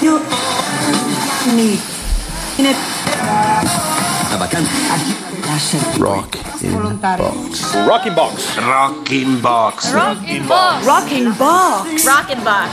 Io 0.00 0.20
mi 1.54 1.80
ne 2.56 2.74
La 4.28 4.36
vacanza. 4.36 4.70
lascia 5.46 5.78
Rock 5.98 6.38
in 6.62 6.72
Volontario. 6.72 7.30
box. 7.32 7.74
Rocking 7.86 8.14
Box. 8.14 8.54
Rocking 8.56 9.40
box. 9.40 9.92
Rocking 9.92 10.46
Box. 10.46 10.84
Rocking 10.84 11.36
Box. 11.36 12.04
Rocking 12.04 12.42
Box. 12.42 12.70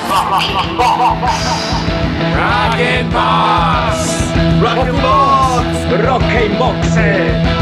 Rocking 4.60 5.00
Box. 5.00 6.02
Rocking 6.02 6.58
Box. 6.58 7.57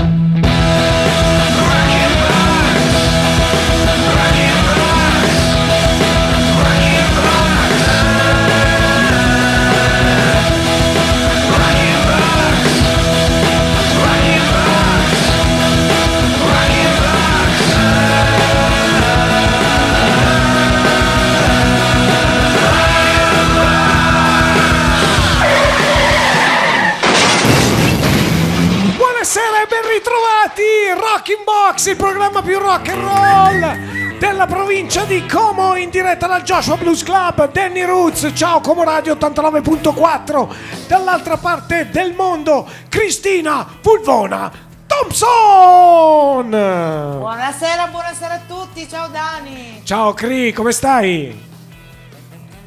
Rock 31.66 31.72
in 31.72 31.72
Box, 31.72 31.86
il 31.88 31.96
programma 31.96 32.42
più 32.44 32.60
rock 32.60 32.90
and 32.90 33.02
roll 33.02 34.20
della 34.20 34.46
provincia 34.46 35.04
di 35.04 35.26
Como 35.26 35.76
in 35.76 35.90
diretta 35.90 36.28
dal 36.28 36.44
Joshua 36.44 36.78
Blues 36.78 37.02
Club, 37.02 37.52
Danny 37.52 37.84
Roots, 37.84 38.32
ciao 38.36 38.60
Como 38.60 38.84
Radio 38.84 39.16
89.4, 39.16 40.55
dall'altra 40.88 41.38
parte 41.38 41.90
del 41.90 42.13
mondo 42.13 42.70
Cristina 42.88 43.66
Pulvona 43.82 44.52
Thompson! 44.85 46.49
Buonasera, 46.49 47.88
buonasera 47.88 48.34
a 48.35 48.41
tutti, 48.48 48.88
ciao 48.88 49.07
Dani. 49.07 49.82
Ciao 49.84 50.13
Cri, 50.13 50.54
come 50.54 50.72
stai? 50.72 51.54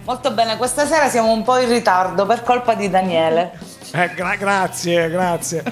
Molto 0.09 0.31
bene, 0.31 0.57
questa 0.57 0.87
sera 0.87 1.11
siamo 1.11 1.33
un 1.33 1.43
po' 1.43 1.59
in 1.59 1.69
ritardo 1.69 2.25
per 2.25 2.43
colpa 2.43 2.73
di 2.73 2.89
Daniele, 2.89 3.53
Eh, 3.93 4.11
gra- 4.15 4.37
grazie, 4.37 5.11
grazie. 5.11 5.63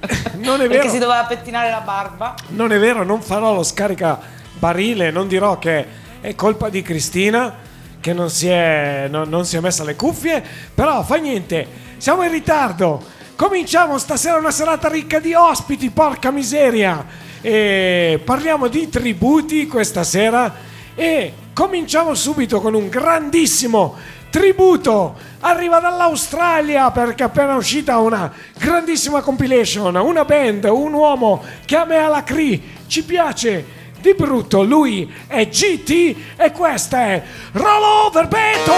Non 0.40 0.54
è 0.62 0.66
perché 0.66 0.78
vero. 0.78 0.88
si 0.88 0.98
doveva 0.98 1.24
pettinare 1.24 1.68
la 1.68 1.80
barba. 1.80 2.34
Non 2.48 2.72
è 2.72 2.78
vero, 2.78 3.04
non 3.04 3.20
farò 3.20 3.52
lo 3.52 3.62
scarica 3.62 4.18
barile, 4.58 5.10
non 5.10 5.28
dirò 5.28 5.58
che 5.58 5.86
è 6.22 6.34
colpa 6.34 6.70
di 6.70 6.80
Cristina 6.80 7.54
che 8.00 8.14
non 8.14 8.30
si 8.30 8.48
è, 8.48 9.08
no- 9.10 9.24
non 9.26 9.44
si 9.44 9.58
è 9.58 9.60
messa 9.60 9.84
le 9.84 9.94
cuffie, 9.94 10.42
però 10.74 11.02
fa 11.02 11.16
niente, 11.16 11.66
siamo 11.98 12.22
in 12.22 12.30
ritardo. 12.30 12.98
Cominciamo 13.36 13.98
stasera 13.98 14.38
una 14.38 14.50
serata 14.50 14.88
ricca 14.88 15.18
di 15.20 15.34
ospiti, 15.34 15.90
porca 15.90 16.30
miseria. 16.30 17.04
E 17.42 18.18
parliamo 18.24 18.68
di 18.68 18.88
tributi 18.88 19.66
questa 19.66 20.02
sera 20.02 20.50
e 20.94 21.34
cominciamo 21.52 22.14
subito 22.14 22.60
con 22.60 22.74
un 22.74 22.88
grandissimo 22.88 23.96
tributo. 24.30 25.30
Arriva 25.40 25.80
dall'Australia 25.80 26.90
perché 26.90 27.22
è 27.22 27.26
appena 27.26 27.56
uscita 27.56 27.98
una 27.98 28.32
grandissima 28.58 29.20
compilation, 29.20 29.94
una 29.96 30.24
band, 30.24 30.64
un 30.64 30.92
uomo 30.92 31.42
che 31.64 31.76
a 31.76 31.84
me 31.84 31.96
alla 31.96 32.22
Cree 32.22 32.60
ci 32.86 33.04
piace 33.04 33.80
di 34.00 34.14
brutto. 34.14 34.62
Lui 34.62 35.12
è 35.26 35.48
GT 35.48 36.16
e 36.36 36.52
questa 36.52 37.06
è 37.06 37.22
Roll 37.52 37.82
Over 37.82 38.28
Eccoci 38.28 38.70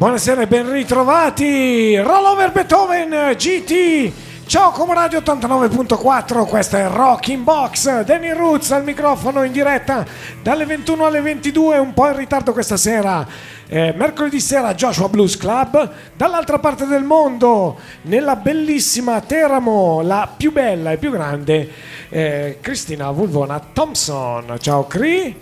Buonasera 0.00 0.40
e 0.40 0.46
ben 0.46 0.72
ritrovati! 0.72 1.94
Rollover 1.98 2.52
Beethoven 2.52 3.34
GT! 3.36 4.10
Ciao 4.46 4.72
Radio 4.94 5.20
89.4, 5.20 6.46
questo 6.46 6.78
è 6.78 6.88
Rock 6.88 7.28
in 7.28 7.44
Box, 7.44 8.00
Danny 8.04 8.32
Roots 8.32 8.70
al 8.70 8.82
microfono 8.82 9.42
in 9.42 9.52
diretta 9.52 10.06
dalle 10.40 10.64
21 10.64 11.04
alle 11.04 11.20
22, 11.20 11.76
un 11.76 11.92
po' 11.92 12.06
in 12.08 12.16
ritardo 12.16 12.54
questa 12.54 12.78
sera. 12.78 13.26
Eh, 13.68 13.92
mercoledì 13.94 14.40
sera 14.40 14.72
Joshua 14.72 15.10
Blues 15.10 15.36
Club, 15.36 15.90
dall'altra 16.16 16.58
parte 16.58 16.86
del 16.86 17.04
mondo, 17.04 17.78
nella 18.04 18.36
bellissima 18.36 19.20
Teramo, 19.20 20.00
la 20.00 20.26
più 20.34 20.50
bella 20.50 20.92
e 20.92 20.96
più 20.96 21.10
grande, 21.10 21.70
eh, 22.08 22.56
Cristina 22.62 23.10
Vulvona 23.10 23.60
Thompson. 23.70 24.56
Ciao 24.60 24.86
Cri! 24.86 25.38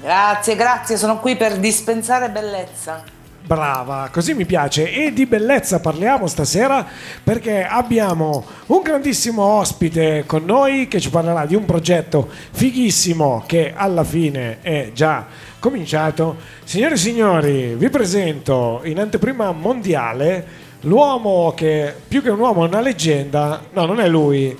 Grazie, 0.00 0.56
grazie, 0.56 0.96
sono 0.96 1.20
qui 1.20 1.36
per 1.36 1.58
dispensare 1.58 2.30
bellezza. 2.30 3.13
Brava, 3.46 4.08
così 4.10 4.32
mi 4.32 4.46
piace. 4.46 4.90
E 4.90 5.12
di 5.12 5.26
bellezza 5.26 5.78
parliamo 5.78 6.26
stasera 6.26 6.86
perché 7.22 7.62
abbiamo 7.62 8.42
un 8.66 8.80
grandissimo 8.80 9.42
ospite 9.42 10.24
con 10.26 10.46
noi 10.46 10.88
che 10.88 10.98
ci 10.98 11.10
parlerà 11.10 11.44
di 11.44 11.54
un 11.54 11.66
progetto 11.66 12.26
fighissimo 12.52 13.44
che 13.46 13.74
alla 13.76 14.02
fine 14.02 14.62
è 14.62 14.92
già 14.94 15.26
cominciato. 15.58 16.36
Signore 16.64 16.94
e 16.94 16.96
signori, 16.96 17.74
vi 17.74 17.90
presento 17.90 18.80
in 18.84 18.98
anteprima 18.98 19.52
mondiale 19.52 20.46
l'uomo 20.80 21.52
che 21.54 21.94
più 22.08 22.22
che 22.22 22.30
un 22.30 22.38
uomo 22.38 22.64
è 22.64 22.68
una 22.68 22.80
leggenda. 22.80 23.62
No, 23.72 23.84
non 23.84 24.00
è 24.00 24.08
lui. 24.08 24.56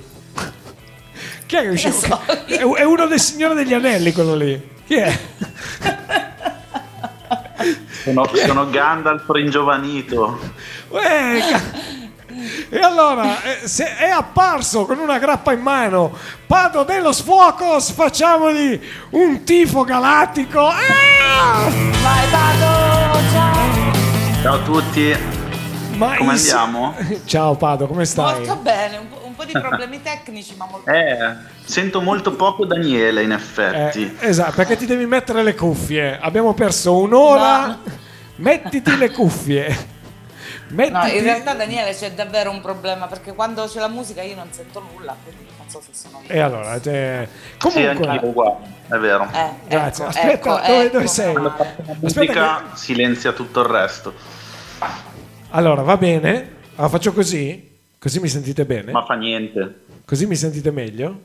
Chi 1.47 1.55
è 1.55 1.61
che 1.61 1.67
è 1.67 1.71
uscito? 1.71 1.93
so 1.93 2.21
È, 2.45 2.83
uno 2.83 3.07
dei 3.07 3.17
Signori 3.17 3.55
degli 3.55 3.73
Anelli 3.73 4.11
quello 4.11 4.35
lì. 4.35 4.69
Chi 4.85 4.93
è? 4.93 5.19
Sono, 8.03 8.29
sono 8.33 8.69
Gandalf 8.69 9.29
ringiovanito. 9.29 10.39
Eh, 10.91 11.41
ca- 11.49 11.93
E 12.69 12.79
allora 12.79 13.41
eh, 13.43 13.67
se 13.67 13.95
è 13.97 14.09
apparso 14.09 14.85
con 14.85 14.99
una 14.99 15.17
grappa 15.17 15.53
in 15.53 15.61
mano, 15.61 16.15
Pado 16.45 16.83
dello 16.83 17.11
Sfocos, 17.11 17.91
facciamogli 17.91 18.79
un 19.11 19.43
tifo 19.43 19.83
galattico. 19.83 20.67
Ah! 20.67 21.69
Vai, 22.01 22.27
Pado, 22.29 23.19
ciao! 23.31 23.93
Ciao 24.41 24.53
a 24.55 24.59
tutti. 24.59 25.15
Ma 25.95 26.15
Come 26.17 26.33
in 26.33 26.37
si- 26.37 26.51
andiamo? 26.51 26.93
Ciao 27.25 27.55
Pado, 27.55 27.87
come 27.87 28.03
stai? 28.05 28.39
Molto 28.45 28.55
bene, 28.57 28.99
un 29.37 29.45
po', 29.45 29.45
di 29.45 29.51
problemi 29.51 30.01
tecnici, 30.01 30.55
ma 30.55 30.65
molto 30.69 30.89
Eh, 30.89 31.35
sento 31.63 32.01
molto 32.01 32.33
poco 32.33 32.65
Daniele 32.65 33.21
in 33.23 33.31
effetti. 33.31 34.15
Eh, 34.19 34.27
esatto, 34.29 34.53
perché 34.55 34.77
ti 34.77 34.85
devi 34.85 35.05
mettere 35.05 35.43
le 35.43 35.55
cuffie. 35.55 36.17
Abbiamo 36.19 36.53
perso 36.53 36.97
un'ora. 36.97 37.65
No. 37.67 37.79
Mettiti 38.37 38.97
le 38.97 39.11
cuffie. 39.11 39.93
Mettiti... 40.67 40.91
No, 40.97 41.05
in 41.07 41.23
realtà 41.23 41.53
Daniele 41.53 41.93
c'è 41.93 42.11
davvero 42.13 42.49
un 42.49 42.59
problema 42.59 43.05
perché 43.07 43.33
quando 43.33 43.65
c'è 43.67 43.79
la 43.79 43.87
musica 43.87 44.21
io 44.23 44.35
non 44.35 44.47
sento 44.51 44.83
nulla, 44.91 45.15
quindi 45.23 45.45
non 45.57 45.69
so 45.69 45.79
se 45.79 45.91
sono. 45.93 46.21
E 46.25 46.39
allora, 46.39 46.79
Sì, 46.81 46.89
io 46.89 47.27
comunque, 47.59 48.19
uguale, 48.23 48.55
è 48.89 48.95
vero. 48.97 49.27
Eh, 49.31 49.49
grazie. 49.67 50.05
ecco, 50.05 50.09
Aspetta, 50.17 50.31
ecco, 50.31 50.49
dove, 50.49 50.81
ecco. 50.85 50.91
dove 50.93 51.07
sei? 51.07 51.33
La 51.33 51.55
Aspetta 51.55 51.95
musica 51.99 52.63
che- 52.71 52.77
silenzia 52.77 53.31
tutto 53.31 53.59
il 53.61 53.67
resto. 53.67 54.13
Allora, 55.51 55.81
va 55.83 55.97
bene. 55.97 56.53
Allora, 56.75 56.89
faccio 56.89 57.13
così. 57.13 57.74
Così 58.05 58.19
mi 58.19 58.27
sentite 58.27 58.65
bene? 58.65 58.91
Ma 58.91 59.03
fa 59.03 59.15
niente. 59.15 59.79
Così 60.05 60.27
mi 60.27 60.35
sentite 60.35 60.69
meglio? 60.69 61.21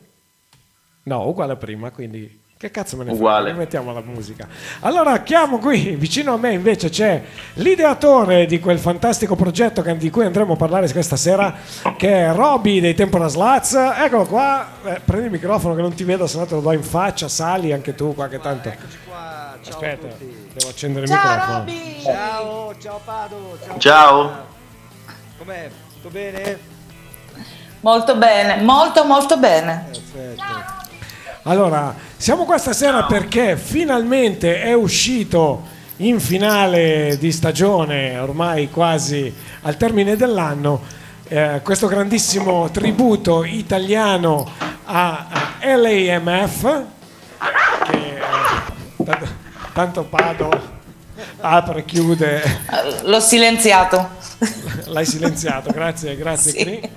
No, 1.02 1.26
uguale 1.28 1.52
a 1.52 1.56
prima, 1.56 1.90
quindi 1.90 2.40
che 2.56 2.70
cazzo 2.70 2.96
me 2.96 3.04
ne 3.04 3.12
Uguale. 3.12 3.48
frega, 3.48 3.58
mettiamo 3.58 3.92
la 3.92 4.00
musica. 4.00 4.48
Allora, 4.80 5.20
chiamo 5.22 5.58
qui, 5.58 5.94
vicino 5.96 6.32
a 6.32 6.36
me 6.38 6.54
invece 6.54 6.88
c'è 6.88 7.22
l'ideatore 7.56 8.46
di 8.46 8.58
quel 8.60 8.78
fantastico 8.78 9.36
progetto 9.36 9.82
che- 9.82 9.94
di 9.98 10.08
cui 10.08 10.24
andremo 10.24 10.54
a 10.54 10.56
parlare 10.56 10.90
questa 10.90 11.16
sera, 11.16 11.54
che 11.98 12.08
è 12.24 12.32
Roby 12.32 12.80
dei 12.80 12.94
Tempora 12.94 13.28
Slats. 13.28 13.74
Eccolo 13.74 14.24
qua, 14.24 14.66
Eh, 14.82 15.00
prendi 15.04 15.26
il 15.26 15.32
microfono 15.32 15.74
che 15.74 15.82
non 15.82 15.92
ti 15.92 16.04
vedo, 16.04 16.26
se 16.26 16.38
no 16.38 16.46
te 16.46 16.54
lo 16.54 16.62
do 16.62 16.72
in 16.72 16.82
faccia, 16.82 17.28
sali 17.28 17.72
anche 17.74 17.94
tu 17.94 18.14
qua 18.14 18.26
che 18.28 18.40
tanto... 18.40 18.72
qua, 19.06 19.54
ciao 19.60 19.74
Aspetta, 19.74 20.06
a 20.06 20.10
tutti. 20.12 20.48
devo 20.54 20.70
accendere 20.70 21.04
il 21.04 21.10
Ciao 21.10 21.28
microfono. 21.28 21.58
Robby! 21.58 22.00
Ciao, 22.02 22.74
ciao 22.78 23.00
Pado, 23.04 23.58
ciao. 23.66 23.78
Ciao. 23.78 24.30
Com'è? 25.36 25.70
Tutto 26.00 26.14
bene? 26.14 26.58
Molto 27.80 28.16
bene, 28.16 28.62
molto 28.62 29.04
molto 29.04 29.36
bene. 29.36 29.84
Perfetto. 29.90 30.42
Allora, 31.42 31.94
siamo 32.16 32.46
qua 32.46 32.56
stasera 32.56 33.04
perché 33.04 33.58
finalmente 33.58 34.62
è 34.62 34.72
uscito 34.72 35.62
in 35.96 36.18
finale 36.18 37.18
di 37.18 37.30
stagione, 37.30 38.16
ormai 38.18 38.70
quasi 38.70 39.30
al 39.60 39.76
termine 39.76 40.16
dell'anno, 40.16 40.80
eh, 41.28 41.60
questo 41.62 41.86
grandissimo 41.86 42.70
tributo 42.70 43.44
italiano 43.44 44.48
a, 44.84 45.26
a 45.28 45.76
LAMF, 45.76 46.82
che 47.90 48.16
eh, 48.16 49.04
tanto, 49.04 49.26
tanto 49.74 50.04
Pado 50.04 50.79
apre 51.40 51.80
e 51.80 51.84
chiude, 51.84 52.42
L'ho 53.04 53.20
silenziato. 53.20 54.08
l'hai 54.86 55.06
silenziato, 55.06 55.70
grazie, 55.70 56.16
grazie. 56.16 56.52
Sì. 56.52 56.90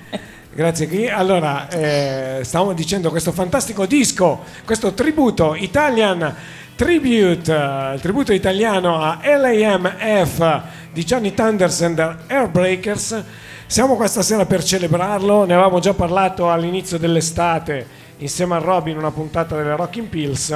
Grazie 0.55 0.87
Chi. 0.87 1.07
Allora, 1.07 1.67
eh, 1.67 2.41
stavamo 2.43 2.73
dicendo 2.73 3.09
questo 3.09 3.31
fantastico 3.31 3.87
disco, 3.87 4.43
questo 4.65 4.93
tributo 4.93 5.55
Italian 5.55 6.35
Tribute, 6.75 7.51
eh, 7.53 7.93
il 7.93 8.01
tributo 8.01 8.33
italiano 8.33 8.99
a 8.99 9.19
LAMF 9.23 10.61
di 10.91 11.03
Johnny 11.03 11.33
Thunders 11.33 11.81
and 11.81 11.95
the 11.95 12.33
Airbreakers. 12.33 13.23
Siamo 13.67 13.95
qua 13.95 14.07
stasera 14.07 14.45
per 14.45 14.63
celebrarlo, 14.63 15.45
ne 15.45 15.53
avevamo 15.53 15.79
già 15.79 15.93
parlato 15.93 16.51
all'inizio 16.51 16.97
dell'estate 16.97 18.01
insieme 18.17 18.55
a 18.55 18.57
Robin 18.57 18.93
in 18.93 18.99
una 18.99 19.11
puntata 19.11 19.55
delle 19.55 19.75
Rocking 19.75 20.07
Pills. 20.07 20.55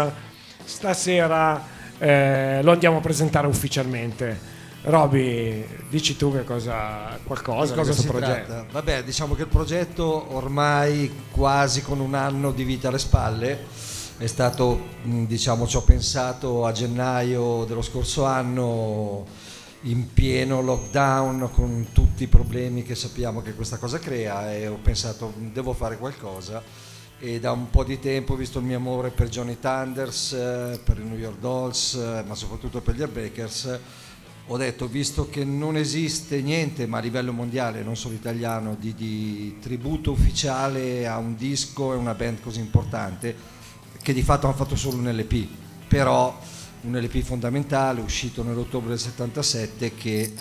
Stasera 0.63 1.63
eh, 1.99 2.59
lo 2.63 2.71
andiamo 2.71 2.97
a 2.97 3.01
presentare 3.01 3.47
ufficialmente. 3.47 4.55
Roby, 4.83 5.65
dici 5.89 6.15
tu 6.15 6.31
che 6.31 6.43
cosa, 6.45 7.17
qualcosa 7.23 7.73
Di 7.73 7.79
di 7.81 7.85
questo 7.85 8.07
progetto. 8.11 8.45
tratta? 8.47 8.65
Vabbè, 8.71 9.03
diciamo 9.03 9.33
che 9.35 9.41
il 9.41 9.47
progetto 9.47 10.33
ormai 10.35 11.11
quasi 11.31 11.81
con 11.81 11.99
un 11.99 12.13
anno 12.13 12.51
di 12.51 12.63
vita 12.63 12.87
alle 12.87 12.99
spalle 12.99 13.65
è 14.17 14.27
stato, 14.27 14.79
diciamo, 15.03 15.67
ci 15.67 15.75
ho 15.75 15.81
pensato 15.81 16.65
a 16.65 16.71
gennaio 16.71 17.65
dello 17.65 17.81
scorso 17.81 18.23
anno 18.25 19.25
in 19.81 20.11
pieno 20.13 20.61
lockdown 20.61 21.49
con 21.51 21.87
tutti 21.91 22.23
i 22.23 22.27
problemi 22.27 22.81
che 22.83 22.95
sappiamo 22.95 23.41
che 23.41 23.53
questa 23.53 23.77
cosa 23.77 23.99
crea 23.99 24.51
e 24.53 24.67
ho 24.67 24.79
pensato 24.81 25.33
"Mh, 25.37 25.51
devo 25.53 25.73
fare 25.73 25.97
qualcosa 25.97 26.61
e 27.19 27.39
da 27.39 27.51
un 27.51 27.69
po' 27.69 27.83
di 27.83 27.99
tempo, 27.99 28.35
visto 28.35 28.59
il 28.59 28.65
mio 28.65 28.77
amore 28.77 29.09
per 29.09 29.29
Johnny 29.29 29.57
Thunders, 29.59 30.33
eh, 30.33 30.79
per 30.83 30.99
i 30.99 31.03
New 31.03 31.17
York 31.17 31.39
Dolls, 31.39 31.95
eh, 31.95 32.23
ma 32.25 32.35
soprattutto 32.35 32.81
per 32.81 32.95
gli 32.95 33.01
Airbreakers, 33.01 33.79
ho 34.49 34.57
detto, 34.57 34.87
visto 34.87 35.27
che 35.29 35.43
non 35.43 35.75
esiste 35.75 36.41
niente, 36.41 36.85
ma 36.85 36.99
a 36.99 37.01
livello 37.01 37.33
mondiale, 37.33 37.83
non 37.83 37.97
solo 37.97 38.13
italiano, 38.13 38.77
di, 38.79 38.93
di 38.93 39.57
tributo 39.59 40.11
ufficiale 40.11 41.05
a 41.07 41.17
un 41.17 41.35
disco 41.35 41.91
e 41.93 41.97
una 41.97 42.13
band 42.13 42.39
così 42.41 42.59
importante, 42.59 43.35
che 44.01 44.13
di 44.13 44.21
fatto 44.21 44.45
hanno 44.45 44.55
fatto 44.55 44.75
solo 44.75 44.97
un 44.97 45.09
LP, 45.09 45.47
però 45.87 46.39
un 46.81 46.97
LP 46.97 47.23
fondamentale 47.23 47.99
uscito 47.99 48.43
nell'ottobre 48.43 48.89
del 48.89 48.99
77 48.99 49.95
che, 49.95 50.33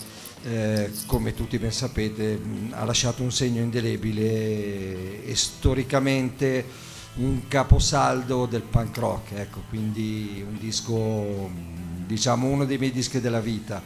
eh, 0.46 0.92
come 1.06 1.34
tutti 1.34 1.58
ben 1.58 1.72
sapete, 1.72 2.40
ha 2.70 2.84
lasciato 2.84 3.22
un 3.22 3.32
segno 3.32 3.60
indelebile 3.60 5.24
e 5.24 5.34
storicamente 5.34 6.64
un 7.16 7.48
caposaldo 7.48 8.46
del 8.46 8.62
punk 8.62 8.96
rock, 8.98 9.32
ecco, 9.32 9.62
quindi 9.68 10.44
un 10.46 10.56
disco, 10.58 11.50
diciamo 12.06 12.46
uno 12.46 12.64
dei 12.64 12.78
miei 12.78 12.92
dischi 12.92 13.20
della 13.20 13.40
vita 13.40 13.82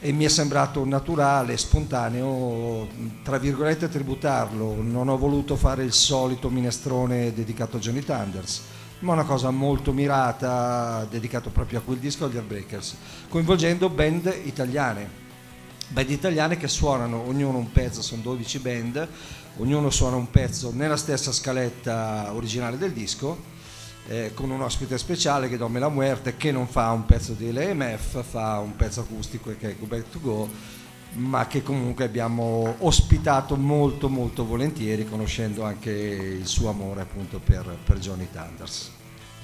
e 0.00 0.12
mi 0.12 0.24
è 0.24 0.28
sembrato 0.28 0.84
naturale, 0.84 1.56
spontaneo, 1.56 2.86
tra 3.22 3.38
virgolette, 3.38 3.88
tributarlo. 3.88 4.82
Non 4.82 5.08
ho 5.08 5.16
voluto 5.16 5.56
fare 5.56 5.82
il 5.84 5.94
solito 5.94 6.50
minestrone 6.50 7.32
dedicato 7.32 7.78
a 7.78 7.80
Johnny 7.80 8.02
Thunders, 8.02 8.60
ma 8.98 9.14
una 9.14 9.24
cosa 9.24 9.50
molto 9.50 9.94
mirata, 9.94 11.06
dedicato 11.08 11.48
proprio 11.48 11.78
a 11.78 11.82
quel 11.82 11.96
disco 11.96 12.26
agli 12.26 12.36
Airbreakers, 12.36 12.96
coinvolgendo 13.30 13.88
band 13.88 14.40
italiane. 14.44 15.23
Band 15.88 16.10
italiane 16.10 16.56
che 16.56 16.68
suonano 16.68 17.26
ognuno 17.26 17.58
un 17.58 17.70
pezzo, 17.70 18.02
sono 18.02 18.22
12 18.22 18.58
band, 18.58 19.08
ognuno 19.58 19.90
suona 19.90 20.16
un 20.16 20.30
pezzo 20.30 20.72
nella 20.72 20.96
stessa 20.96 21.32
scaletta 21.32 22.32
originale 22.32 22.78
del 22.78 22.92
disco 22.92 23.52
eh, 24.08 24.32
con 24.34 24.50
un 24.50 24.60
ospite 24.60 24.98
speciale 24.98 25.48
che 25.48 25.54
è 25.54 25.58
Dome 25.58 25.78
La 25.78 25.88
Muerte 25.88 26.36
che 26.36 26.52
non 26.52 26.66
fa 26.66 26.90
un 26.90 27.06
pezzo 27.06 27.32
di 27.32 27.50
LMF, 27.50 28.22
fa 28.24 28.58
un 28.58 28.76
pezzo 28.76 29.00
acustico 29.00 29.54
che 29.58 29.70
è 29.70 29.76
Go 29.78 29.86
Back 29.86 30.10
to 30.10 30.20
Go, 30.20 30.48
ma 31.14 31.46
che 31.46 31.62
comunque 31.62 32.04
abbiamo 32.04 32.74
ospitato 32.80 33.56
molto 33.56 34.08
molto 34.08 34.44
volentieri 34.44 35.08
conoscendo 35.08 35.64
anche 35.64 35.90
il 35.90 36.46
suo 36.46 36.68
amore 36.70 37.02
appunto 37.02 37.38
per, 37.38 37.78
per 37.84 37.98
Johnny 37.98 38.28
Thunders. 38.30 38.93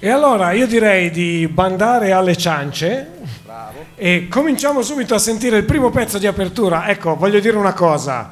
E 0.02 0.08
allora 0.08 0.52
io 0.52 0.66
direi 0.66 1.10
di 1.10 1.46
bandare 1.46 2.12
alle 2.12 2.34
ciance 2.34 3.18
e 3.96 4.28
cominciamo 4.30 4.80
subito 4.80 5.14
a 5.14 5.18
sentire 5.18 5.58
il 5.58 5.64
primo 5.64 5.90
pezzo 5.90 6.16
di 6.16 6.26
apertura. 6.26 6.88
Ecco, 6.88 7.16
voglio 7.16 7.38
dire 7.38 7.58
una 7.58 7.74
cosa. 7.74 8.30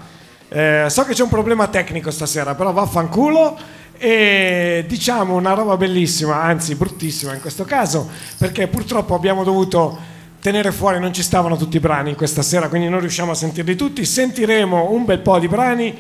Eh, 0.49 0.87
so 0.89 1.05
che 1.05 1.13
c'è 1.13 1.23
un 1.23 1.29
problema 1.29 1.67
tecnico 1.67 2.11
stasera, 2.11 2.55
però 2.55 2.73
vaffanculo 2.73 3.59
e 3.99 4.87
diciamo 4.89 5.37
una 5.37 5.53
roba 5.53 5.77
bellissima, 5.77 6.41
anzi 6.41 6.75
bruttissima 6.75 7.35
in 7.35 7.41
questo 7.43 7.65
caso, 7.65 8.09
perché 8.39 8.67
purtroppo 8.69 9.15
abbiamo 9.15 9.45
dovuto 9.45 9.99
tenere 10.41 10.73
fuori, 10.73 10.99
non 10.99 11.13
ci 11.13 11.23
stavano 11.23 11.59
tutti 11.59 11.77
i 11.77 11.81
brani 11.81 12.15
questa 12.15 12.41
sera, 12.41 12.71
quindi 12.71 12.89
non 12.89 13.01
riusciamo 13.01 13.33
a 13.33 13.35
sentirli 13.35 13.77
tutti. 13.77 14.07
Sentiremo 14.07 14.91
un 14.91 15.05
bel 15.05 15.19
po' 15.19 15.39
di 15.39 15.49
brani. 15.49 15.95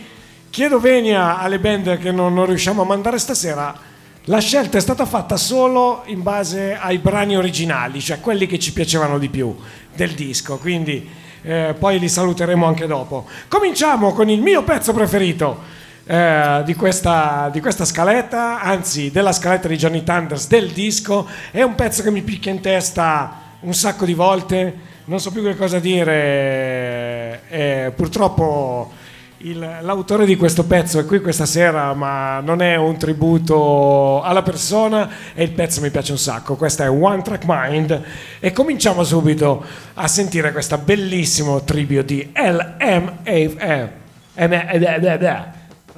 Chiedo 0.48 0.80
venia 0.80 1.38
alle 1.38 1.58
band 1.58 1.98
che 1.98 2.10
non, 2.10 2.32
non 2.32 2.46
riusciamo 2.46 2.80
a 2.80 2.86
mandare 2.86 3.18
stasera. 3.18 3.87
La 4.28 4.40
scelta 4.40 4.76
è 4.76 4.80
stata 4.82 5.06
fatta 5.06 5.38
solo 5.38 6.02
in 6.04 6.22
base 6.22 6.76
ai 6.78 6.98
brani 6.98 7.34
originali, 7.34 7.98
cioè 7.98 8.20
quelli 8.20 8.46
che 8.46 8.58
ci 8.58 8.74
piacevano 8.74 9.16
di 9.16 9.30
più 9.30 9.56
del 9.94 10.12
disco. 10.12 10.58
Quindi 10.58 11.08
eh, 11.40 11.74
poi 11.78 11.98
li 11.98 12.10
saluteremo 12.10 12.66
anche 12.66 12.86
dopo. 12.86 13.24
Cominciamo 13.48 14.12
con 14.12 14.28
il 14.28 14.42
mio 14.42 14.64
pezzo 14.64 14.92
preferito 14.92 15.62
eh, 16.04 16.60
di, 16.66 16.74
questa, 16.74 17.48
di 17.50 17.62
questa 17.62 17.86
scaletta, 17.86 18.60
anzi 18.60 19.10
della 19.10 19.32
scaletta 19.32 19.66
di 19.66 19.78
Johnny 19.78 20.04
Thunders 20.04 20.46
del 20.46 20.72
disco. 20.72 21.26
È 21.50 21.62
un 21.62 21.74
pezzo 21.74 22.02
che 22.02 22.10
mi 22.10 22.20
picchia 22.20 22.52
in 22.52 22.60
testa 22.60 23.32
un 23.60 23.72
sacco 23.72 24.04
di 24.04 24.12
volte, 24.12 24.76
non 25.06 25.20
so 25.20 25.30
più 25.32 25.42
che 25.42 25.56
cosa 25.56 25.78
dire. 25.78 27.44
eh, 27.48 27.92
purtroppo 27.96 28.92
il- 29.38 29.78
l'autore 29.82 30.24
di 30.26 30.36
questo 30.36 30.64
pezzo 30.64 30.98
è 30.98 31.04
qui 31.04 31.20
questa 31.20 31.46
sera, 31.46 31.94
ma 31.94 32.40
non 32.40 32.60
è 32.60 32.76
un 32.76 32.96
tributo 32.96 34.20
alla 34.22 34.42
persona 34.42 35.08
e 35.34 35.44
il 35.44 35.52
pezzo 35.52 35.80
mi 35.80 35.90
piace 35.90 36.12
un 36.12 36.18
sacco. 36.18 36.56
Questa 36.56 36.84
è 36.84 36.90
One 36.90 37.22
Track 37.22 37.44
Mind 37.46 38.02
e 38.40 38.52
cominciamo 38.52 39.04
subito 39.04 39.64
a 39.94 40.08
sentire 40.08 40.52
questo 40.52 40.76
bellissimo 40.78 41.62
tribio 41.62 42.02
di 42.02 42.32
LMAF. 42.34 43.88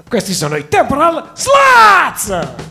Questi 0.08 0.32
sono 0.32 0.56
i 0.56 0.68
Temporal 0.68 1.30
Sluts! 1.34 2.69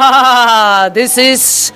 This 0.94 1.18
is 1.18 1.72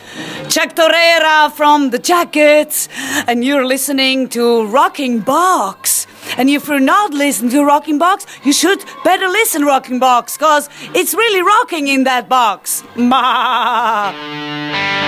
Chuck 0.48 0.74
Torreira 0.74 1.52
from 1.52 1.90
The 1.90 1.98
Jackets, 1.98 2.88
and 3.26 3.44
you're 3.44 3.66
listening 3.66 4.30
to 4.30 4.66
Rocking 4.66 5.20
Box. 5.20 6.06
And 6.38 6.48
if 6.48 6.66
you're 6.66 6.80
not 6.80 7.12
listening 7.12 7.50
to 7.50 7.64
Rocking 7.64 7.98
Box, 7.98 8.26
you 8.42 8.54
should 8.54 8.82
better 9.04 9.28
listen 9.28 9.66
Rocking 9.66 9.98
Box, 9.98 10.38
cause 10.38 10.70
it's 10.94 11.12
really 11.12 11.42
rocking 11.42 11.88
in 11.88 12.04
that 12.04 12.28
box. 12.28 12.82
Bah. 12.96 15.03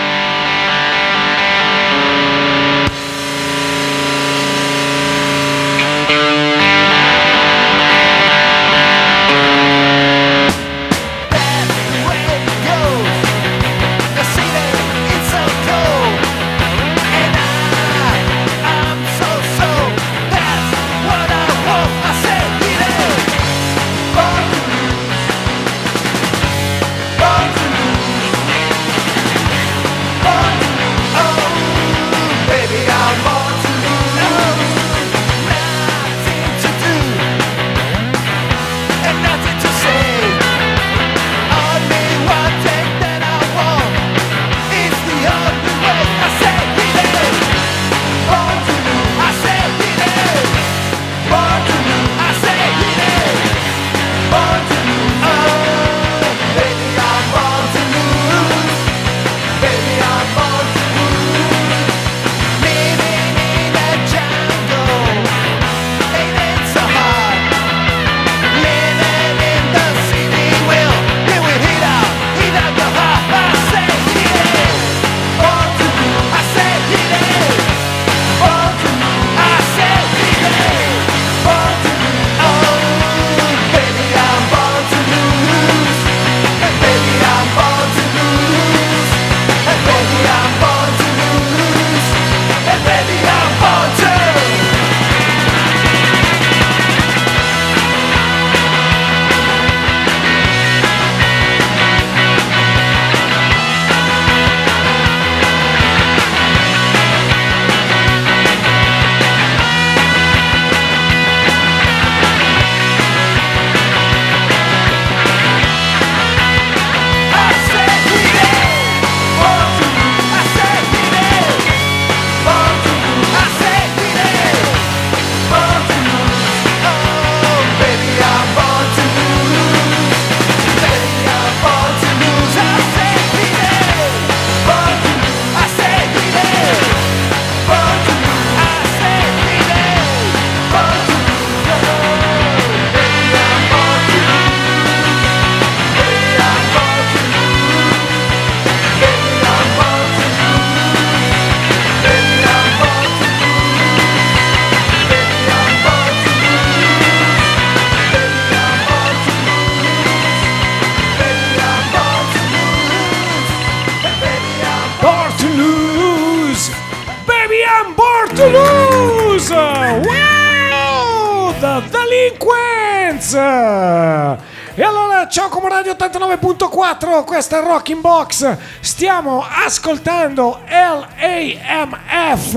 Questa 177.36 177.60
Rocking 177.60 178.00
Box. 178.00 178.56
Stiamo 178.80 179.44
ascoltando 179.46 180.60
LAMF, 180.66 182.56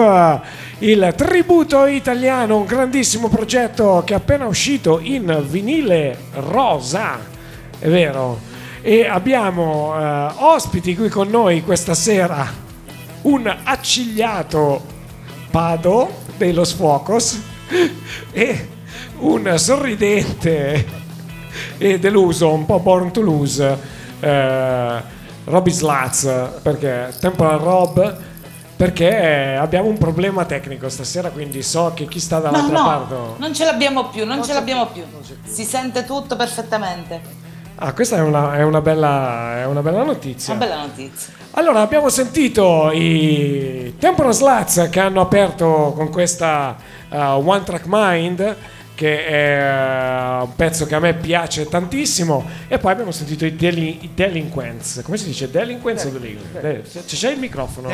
il 0.77 1.13
tributo 1.17 1.85
italiano, 1.85 2.55
un 2.55 2.65
grandissimo 2.65 3.27
progetto 3.27 4.03
che 4.05 4.13
è 4.13 4.15
appena 4.15 4.45
uscito 4.45 5.01
in 5.01 5.43
vinile 5.49 6.17
rosa. 6.31 7.19
È 7.77 7.89
vero. 7.89 8.39
E 8.81 9.05
abbiamo 9.05 9.95
eh, 9.99 10.29
ospiti 10.37 10.95
qui 10.95 11.09
con 11.09 11.27
noi 11.27 11.61
questa 11.61 11.93
sera 11.93 12.49
un 13.23 13.53
accigliato 13.61 14.81
Pado 15.51 16.09
dello 16.37 16.63
Sfocos 16.63 17.41
e 18.31 18.69
un 19.17 19.55
sorridente 19.57 20.85
e 21.77 21.99
deluso, 21.99 22.53
un 22.53 22.65
po' 22.65 22.79
born 22.79 23.11
to 23.11 23.19
lose, 23.19 23.97
eh, 24.19 25.01
Robby 25.45 25.71
Slats, 25.71 26.29
perché 26.61 27.13
Temporal 27.19 27.59
Rob, 27.59 28.17
perché 28.75 29.57
abbiamo 29.59 29.89
un 29.89 29.97
problema 29.97 30.45
tecnico 30.45 30.87
stasera, 30.89 31.29
quindi 31.29 31.61
so 31.61 31.91
che 31.93 32.07
chi 32.07 32.19
sta 32.19 32.37
No, 32.37 32.43
dall'altra 32.43 32.77
no, 32.77 32.85
parte... 32.85 33.15
non 33.37 33.53
ce 33.53 33.65
l'abbiamo 33.65 34.07
più, 34.09 34.25
non, 34.25 34.43
ce 34.43 34.53
l'abbiamo 34.53 34.87
più. 34.87 35.03
Si 35.43 35.63
sente 35.63 36.05
tutto 36.05 36.35
perfettamente. 36.35 37.47
Ah, 37.81 37.93
questa 37.93 38.17
è 38.17 38.21
una, 38.21 38.55
è 38.57 38.63
una 38.63 38.81
bella, 38.81 39.59
è 39.59 39.65
una 39.65 39.81
bella 39.81 40.03
notizia. 40.03 40.53
Una 40.53 40.65
bella 40.65 40.81
notizia. 40.81 41.33
Allora, 41.51 41.79
abbiamo 41.79 42.09
sentito 42.09 42.91
i 42.91 43.95
Temporal 43.97 44.33
Slats 44.33 44.89
che 44.89 44.99
hanno 44.99 45.21
aperto 45.21 45.93
con 45.95 46.09
questa 46.09 46.75
uh, 47.09 47.15
One 47.15 47.63
Track 47.63 47.85
Mind, 47.87 48.55
che 48.99 49.25
è 49.25 50.41
un 50.41 50.55
pezzo 50.57 50.85
che 50.85 50.93
a 50.93 50.99
me 50.99 51.13
piace 51.13 51.65
tantissimo, 51.69 52.45
e 52.67 52.77
poi 52.79 52.91
abbiamo 52.91 53.11
sentito 53.11 53.45
i, 53.45 53.55
deli- 53.55 53.99
i 54.01 54.09
Delinquents. 54.13 54.99
Come 55.05 55.15
si 55.15 55.23
dice? 55.27 55.49
Delinquents 55.49 56.03
o 56.03 56.09
Delinquents? 56.09 56.59
De- 56.59 56.81
se- 56.85 57.03
c'è 57.05 57.31
il 57.31 57.39
microfono? 57.39 57.89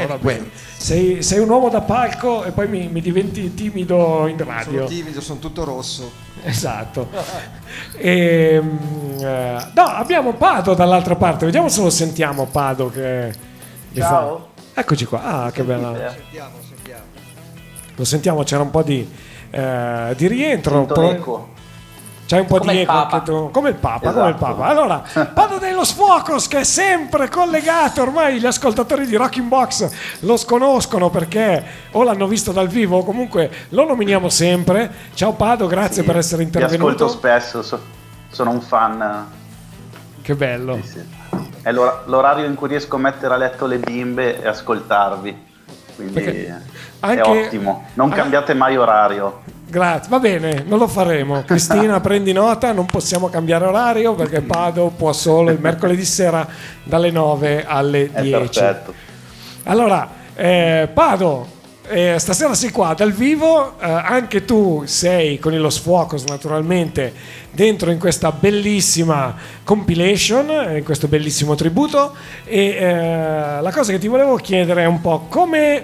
Sei, 0.77 1.21
sei 1.21 1.37
un 1.37 1.49
uomo 1.49 1.69
da 1.69 1.81
palco 1.81 2.43
e 2.43 2.49
poi 2.49 2.67
mi, 2.67 2.87
mi 2.91 3.01
diventi 3.01 3.53
timido 3.53 4.25
in 4.25 4.35
Sono 4.39 4.49
radio. 4.49 4.85
timido, 4.85 5.21
sono 5.21 5.37
tutto 5.37 5.63
rosso. 5.63 6.11
Esatto. 6.43 7.09
E, 7.97 8.59
mm, 8.61 9.19
eh, 9.19 9.71
no, 9.75 9.83
abbiamo 9.83 10.33
Pado 10.33 10.73
dall'altra 10.73 11.15
parte. 11.15 11.45
Vediamo 11.45 11.67
se 11.69 11.81
lo 11.81 11.89
sentiamo 11.89 12.45
Pado 12.45 12.89
che 12.89 13.33
Ciao. 13.93 14.49
fa. 14.73 14.79
Eccoci 14.81 15.05
qua. 15.05 15.21
Ah, 15.23 15.51
che 15.51 15.63
bella. 15.63 15.93
Sentiamo, 16.13 16.55
sentiamo. 16.67 17.03
Lo 17.95 18.03
sentiamo, 18.05 18.43
c'era 18.43 18.61
un 18.61 18.71
po' 18.71 18.81
di, 18.83 19.07
eh, 19.55 20.13
di 20.15 20.27
rientro. 20.27 20.85
Pro-. 20.85 21.53
C'hai 22.27 22.39
un 22.39 22.47
po' 22.47 22.57
Come 22.57 22.71
di 22.73 22.79
eco 22.79 22.91
anche 22.91 23.21
tu. 23.21 23.51
Come 23.51 23.69
il 23.69 23.75
Papa, 23.75 24.11
come 24.11 24.29
il 24.29 24.35
Esatto. 24.35 24.45
Papa. 24.55 24.65
Allora, 24.65 25.03
Pado 25.31 25.59
dello 25.59 25.83
Sfocos 25.83 26.47
che 26.47 26.61
è 26.61 26.63
sempre 26.63 27.29
collegato, 27.29 28.01
ormai 28.01 28.39
gli 28.39 28.45
ascoltatori 28.47 29.05
di 29.05 29.15
Rocking 29.15 29.47
Box 29.47 29.89
lo 30.21 30.35
sconoscono 30.35 31.11
perché 31.11 31.63
o 31.91 32.01
l'hanno 32.03 32.25
visto 32.25 32.51
dal 32.51 32.67
vivo 32.67 32.97
o 32.97 33.03
comunque 33.03 33.51
lo 33.69 33.85
nominiamo 33.85 34.27
sempre. 34.29 34.91
Ciao 35.13 35.33
Pado, 35.33 35.67
grazie 35.67 36.01
per 36.01 36.17
essere 36.17 36.43
Ti 36.49 36.57
ascolto 36.57 36.73
intervenuto. 36.75 37.07
spesso, 37.09 37.61
so- 37.61 37.81
sono 38.31 38.49
un 38.49 38.61
fan. 38.61 39.27
Che 40.23 40.35
bello. 40.35 40.79
sì, 40.81 40.87
sì. 40.89 41.03
È 41.61 41.71
l'ora- 41.71 42.01
l'orario 42.05 42.45
in 42.45 42.55
cui 42.55 42.67
riesco 42.69 42.95
a 42.95 42.99
mettere 42.99 43.35
a 43.35 43.37
letto 43.37 43.67
le 43.67 43.77
bimbe 43.77 44.41
e 44.41 44.47
ascoltarvi. 44.47 45.53
Quindi 45.95 46.13
Perché 46.13 46.45
è 46.47 46.53
anche- 46.99 47.21
ottimo. 47.21 47.85
Non 47.93 48.11
Ah. 48.11 48.15
cambiate 48.15 48.53
mai 48.53 48.77
orario. 48.77 49.41
Grazie, 49.67 50.09
va 50.09 50.19
bene, 50.19 50.63
non 50.67 50.77
lo 50.77 50.87
faremo. 50.87 51.41
Cristina, 51.43 51.99
prendi 52.01 52.31
nota, 52.33 52.71
non 52.71 52.85
possiamo 52.85 53.29
cambiare 53.29 53.65
orario 53.65 54.13
perché 54.13 54.41
Pado 54.41 54.91
può 54.95 55.11
solo 55.13 55.49
il 55.51 55.59
mercoledì 55.59 56.05
sera 56.05 56.47
dalle 56.83 57.11
9 57.11 57.65
alle 57.65 58.09
È 58.11 58.21
10. 58.21 58.59
perfetto. 58.59 58.93
Allora, 59.63 60.07
eh, 60.35 60.87
Pado, 60.93 61.47
eh, 61.87 62.15
stasera 62.17 62.53
sei 62.53 62.71
qua 62.71 62.93
dal 62.93 63.11
vivo, 63.11 63.79
eh, 63.79 63.85
anche 63.89 64.45
tu 64.45 64.83
sei 64.85 65.39
con 65.39 65.55
lo 65.57 65.69
Sfocos 65.69 66.23
naturalmente 66.25 67.13
dentro 67.51 67.91
in 67.91 67.99
questa 67.99 68.31
bellissima 68.31 69.35
compilation, 69.63 70.75
in 70.77 70.83
questo 70.83 71.07
bellissimo 71.07 71.55
tributo 71.55 72.15
e 72.43 72.67
eh, 72.67 73.61
la 73.61 73.71
cosa 73.71 73.91
che 73.91 73.99
ti 73.99 74.07
volevo 74.07 74.35
chiedere 74.35 74.83
è 74.83 74.85
un 74.85 75.01
po' 75.01 75.25
come 75.29 75.83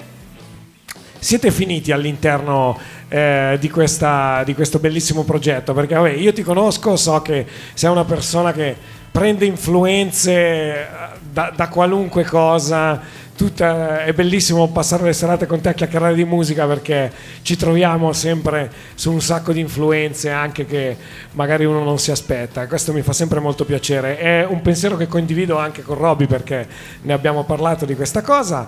siete 1.19 1.51
finiti 1.51 1.91
all'interno 1.91 2.77
eh, 3.07 3.57
di, 3.59 3.69
questa- 3.69 4.43
di 4.43 4.53
questo 4.53 4.79
bellissimo 4.79 5.23
progetto? 5.23 5.73
Perché 5.73 5.95
vabbè, 5.95 6.11
io 6.11 6.33
ti 6.33 6.41
conosco, 6.41 6.95
so 6.95 7.21
che 7.21 7.45
sei 7.73 7.91
una 7.91 8.05
persona 8.05 8.51
che 8.51 8.75
prende 9.11 9.45
influenze 9.45 10.31
eh, 10.31 10.87
da, 11.31 11.51
da 11.55 11.67
qualunque 11.69 12.23
cosa. 12.23 13.29
Tutta- 13.35 14.03
è 14.03 14.13
bellissimo 14.13 14.67
passare 14.67 15.03
le 15.03 15.13
serate 15.13 15.47
con 15.47 15.61
te 15.61 15.69
a 15.69 15.73
chiacchierare 15.73 16.13
di 16.13 16.25
musica 16.25 16.67
perché 16.67 17.11
ci 17.41 17.55
troviamo 17.55 18.13
sempre 18.13 18.71
su 18.93 19.11
un 19.11 19.21
sacco 19.21 19.51
di 19.51 19.59
influenze 19.59 20.29
anche 20.29 20.65
che 20.65 20.95
magari 21.31 21.65
uno 21.65 21.83
non 21.83 21.97
si 21.97 22.11
aspetta. 22.11 22.67
Questo 22.67 22.93
mi 22.93 23.01
fa 23.01 23.13
sempre 23.13 23.39
molto 23.39 23.65
piacere. 23.65 24.17
È 24.17 24.45
un 24.45 24.61
pensiero 24.61 24.95
che 24.95 25.07
condivido 25.07 25.57
anche 25.57 25.81
con 25.81 25.97
Robby 25.97 26.27
perché 26.27 26.67
ne 27.01 27.13
abbiamo 27.13 27.43
parlato 27.43 27.85
di 27.85 27.95
questa 27.95 28.21
cosa. 28.21 28.67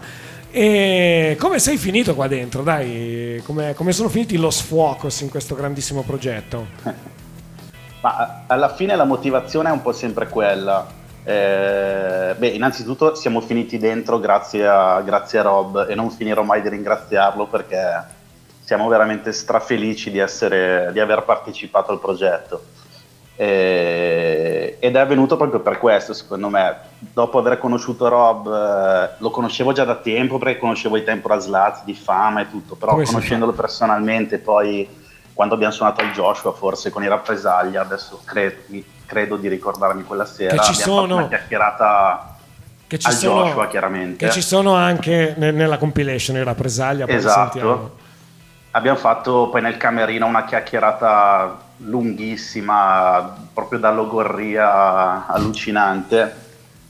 E 0.49 1.35
come 1.39 1.59
sei 1.59 1.77
finito 1.77 2.15
qua 2.15 2.27
dentro? 2.27 2.63
Dai, 2.63 3.41
come, 3.43 3.73
come 3.73 3.91
sono 3.91 4.09
finiti 4.09 4.37
lo 4.37 4.49
sfuocos 4.49 5.21
in 5.21 5.29
questo 5.29 5.55
grandissimo 5.55 6.01
progetto? 6.01 6.67
Ma 8.01 8.43
alla 8.47 8.73
fine 8.73 8.95
la 8.95 9.05
motivazione 9.05 9.69
è 9.69 9.71
un 9.71 9.81
po' 9.81 9.93
sempre 9.93 10.27
quella. 10.27 11.01
Eh, 11.23 12.35
beh, 12.37 12.47
innanzitutto 12.47 13.15
siamo 13.15 13.39
finiti 13.39 13.77
dentro 13.77 14.19
grazie 14.19 14.67
a, 14.67 15.01
grazie 15.01 15.39
a 15.39 15.43
Rob 15.43 15.85
e 15.89 15.95
non 15.95 16.11
finirò 16.11 16.43
mai 16.43 16.61
di 16.61 16.67
ringraziarlo 16.67 17.47
perché 17.47 18.03
siamo 18.63 18.87
veramente 18.89 19.31
strafelici 19.31 20.11
di, 20.11 20.19
essere, 20.19 20.89
di 20.91 20.99
aver 20.99 21.23
partecipato 21.23 21.91
al 21.91 21.99
progetto. 21.99 22.63
Eh, 23.35 24.77
ed 24.79 24.95
è 24.95 24.99
avvenuto 24.99 25.37
proprio 25.37 25.59
per 25.59 25.79
questo, 25.79 26.13
secondo 26.13 26.49
me. 26.49 26.75
Dopo 26.99 27.39
aver 27.39 27.57
conosciuto 27.57 28.07
Rob, 28.07 28.47
eh, 28.47 29.15
lo 29.17 29.29
conoscevo 29.31 29.71
già 29.73 29.83
da 29.85 29.95
tempo 29.95 30.37
perché 30.37 30.59
conoscevo 30.59 30.97
i 30.97 31.03
Temporal 31.03 31.41
Slats 31.41 31.83
di 31.83 31.93
fama 31.93 32.41
e 32.41 32.49
tutto, 32.49 32.75
però 32.75 32.93
Come 32.93 33.05
conoscendolo 33.05 33.51
personalmente, 33.53 34.37
poi 34.37 34.87
quando 35.33 35.55
abbiamo 35.55 35.73
suonato 35.73 36.01
al 36.01 36.11
Joshua, 36.11 36.53
forse 36.53 36.89
con 36.91 37.03
i 37.03 37.07
rappresaglia, 37.07 37.81
adesso 37.81 38.21
cre- 38.23 38.63
mi- 38.67 38.85
credo 39.13 39.37
di 39.37 39.47
ricordarmi 39.47 40.03
quella 40.03 40.25
sera, 40.25 40.55
Che 40.55 40.63
ci 40.63 40.73
sono- 40.73 41.01
fatto 41.01 41.13
una 41.15 41.27
chiacchierata 41.27 42.35
Che 42.87 42.97
ci, 42.97 43.07
al 43.07 43.13
sono, 43.13 43.43
Joshua, 43.45 43.67
chiaramente. 43.67 44.25
che 44.25 44.31
ci 44.31 44.41
sono 44.41 44.73
anche 44.75 45.35
ne- 45.37 45.51
nella 45.51 45.77
compilation 45.77 46.35
in 46.37 46.43
rappresaglia. 46.43 47.07
Esatto. 47.07 47.97
Abbiamo 48.71 48.97
fatto 48.97 49.49
poi 49.51 49.61
nel 49.61 49.77
camerino 49.77 50.25
una 50.25 50.45
chiacchierata 50.45 51.59
lunghissima, 51.77 53.35
proprio 53.53 53.77
da 53.77 53.91
logorria 53.91 55.27
allucinante, 55.27 56.41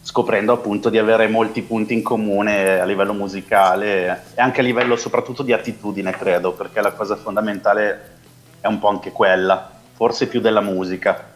scoprendo 0.02 0.54
appunto 0.54 0.90
di 0.90 0.98
avere 0.98 1.28
molti 1.28 1.62
punti 1.62 1.94
in 1.94 2.02
comune 2.04 2.80
a 2.80 2.86
livello 2.86 3.14
musicale 3.14 4.24
e 4.36 4.42
anche 4.42 4.62
a 4.62 4.64
livello 4.64 4.96
soprattutto 4.96 5.44
di 5.44 5.52
attitudine, 5.52 6.12
credo, 6.12 6.54
perché 6.54 6.80
la 6.82 6.92
cosa 6.94 7.18
fondamentale 7.18 8.12
è 8.62 8.68
un 8.68 8.80
po' 8.80 8.88
anche 8.88 9.12
quella, 9.12 9.70
forse 9.94 10.28
più 10.28 10.40
della 10.40 10.62
musica. 10.62 11.32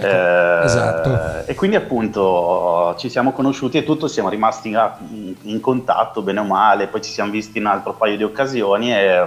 Eh, 0.00 0.60
esatto. 0.64 1.44
E 1.46 1.54
quindi 1.56 1.76
appunto 1.76 2.94
ci 2.98 3.10
siamo 3.10 3.32
conosciuti 3.32 3.78
e 3.78 3.84
tutto, 3.84 4.06
siamo 4.06 4.28
rimasti 4.28 4.68
in, 4.68 5.34
in 5.42 5.60
contatto 5.60 6.22
bene 6.22 6.38
o 6.38 6.44
male, 6.44 6.86
poi 6.86 7.02
ci 7.02 7.10
siamo 7.10 7.32
visti 7.32 7.58
in 7.58 7.64
un 7.64 7.72
altro 7.72 7.94
paio 7.94 8.16
di 8.16 8.22
occasioni 8.22 8.94
e, 8.94 9.26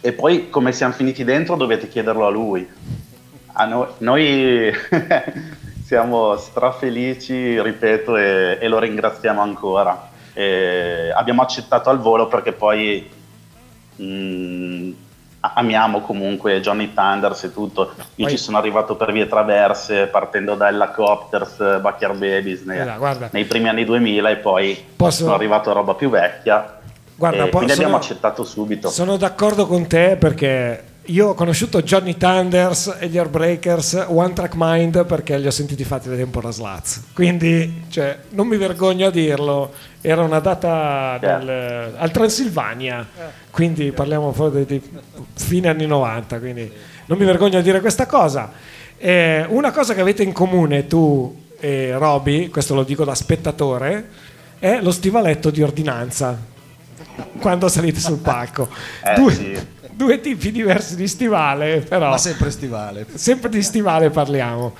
e 0.00 0.12
poi 0.12 0.50
come 0.50 0.72
siamo 0.72 0.92
finiti 0.92 1.22
dentro 1.22 1.54
dovete 1.54 1.88
chiederlo 1.88 2.26
a 2.26 2.30
lui. 2.30 2.68
A 3.52 3.64
noi, 3.66 3.86
noi 3.98 4.72
siamo 5.84 6.36
strafelici, 6.36 7.60
ripeto, 7.60 8.16
e, 8.16 8.58
e 8.60 8.68
lo 8.68 8.78
ringraziamo 8.80 9.40
ancora. 9.40 10.10
E 10.32 11.12
abbiamo 11.14 11.42
accettato 11.42 11.88
al 11.88 12.00
volo 12.00 12.26
perché 12.26 12.52
poi 12.52 13.08
mh, 13.96 14.90
amiamo 15.40 16.00
comunque 16.00 16.60
Johnny 16.60 16.92
Thunders 16.94 17.44
e 17.44 17.52
tutto. 17.52 17.92
Io 18.16 18.26
Poi- 18.26 18.30
ci 18.30 18.36
sono 18.36 18.58
arrivato 18.58 18.96
per 18.96 19.12
vie 19.12 19.26
traverse, 19.28 20.06
partendo 20.06 20.54
da 20.54 20.68
Helicopters, 20.68 21.80
Backyard 21.80 22.18
Babies 22.18 22.62
ne- 22.62 22.94
Guarda, 22.98 23.28
nei 23.32 23.44
primi 23.44 23.68
anni 23.68 23.84
2000 23.84 24.30
e 24.30 24.36
poi 24.36 24.82
Posso- 24.96 25.24
sono 25.24 25.34
arrivato 25.34 25.70
a 25.70 25.74
roba 25.74 25.94
più 25.94 26.10
vecchia. 26.10 26.76
Guarda, 27.14 27.44
e 27.44 27.48
po- 27.48 27.56
quindi 27.58 27.72
abbiamo 27.72 27.92
sono- 27.94 28.04
accettato 28.04 28.44
subito. 28.44 28.88
Sono 28.90 29.16
d'accordo 29.16 29.66
con 29.66 29.86
te 29.86 30.16
perché 30.18 30.82
io 31.10 31.28
ho 31.28 31.34
conosciuto 31.34 31.80
Johnny 31.82 32.18
Thunders 32.18 32.96
e 32.98 33.08
gli 33.08 33.16
Airbreakers 33.16 34.06
One 34.08 34.34
Track 34.34 34.52
Mind 34.56 35.06
perché 35.06 35.38
li 35.38 35.46
ho 35.46 35.50
sentiti 35.50 35.82
fatti 35.84 36.08
da 36.10 36.16
Tempora 36.16 36.50
Slats. 36.50 37.02
Quindi 37.14 37.84
cioè, 37.88 38.18
non 38.30 38.46
mi 38.46 38.58
vergogno 38.58 39.06
a 39.06 39.10
dirlo, 39.10 39.72
era 40.02 40.22
una 40.22 40.38
data 40.40 41.16
del- 41.18 41.94
al 41.96 42.10
Transilvania, 42.10 43.06
quindi 43.50 43.90
parliamo 43.92 44.34
di, 44.50 44.66
di 44.66 44.82
fine 45.34 45.68
anni 45.68 45.86
90, 45.86 46.38
quindi 46.40 46.70
non 47.06 47.16
mi 47.16 47.24
vergogno 47.24 47.58
a 47.58 47.62
dire 47.62 47.80
questa 47.80 48.04
cosa. 48.04 48.52
Eh, 48.98 49.46
una 49.48 49.70
cosa 49.70 49.94
che 49.94 50.02
avete 50.02 50.22
in 50.22 50.32
comune 50.32 50.86
tu 50.86 51.44
e 51.58 51.96
Roby, 51.96 52.48
questo 52.48 52.74
lo 52.74 52.82
dico 52.84 53.04
da 53.04 53.14
spettatore, 53.14 54.08
è 54.58 54.80
lo 54.82 54.90
stivaletto 54.90 55.48
di 55.48 55.62
ordinanza 55.62 56.36
quando 57.40 57.68
salite 57.68 57.98
sul 57.98 58.18
palco. 58.18 58.68
Eh, 59.02 59.14
due, 59.14 59.32
sì. 59.32 59.58
Due 59.98 60.20
tipi 60.20 60.52
diversi 60.52 60.94
di 60.94 61.08
stivale, 61.08 61.80
però 61.80 62.10
Ma 62.10 62.18
sempre 62.18 62.52
stivale. 62.52 63.04
sempre 63.14 63.48
di 63.48 63.60
stivale 63.62 64.10
parliamo. 64.10 64.76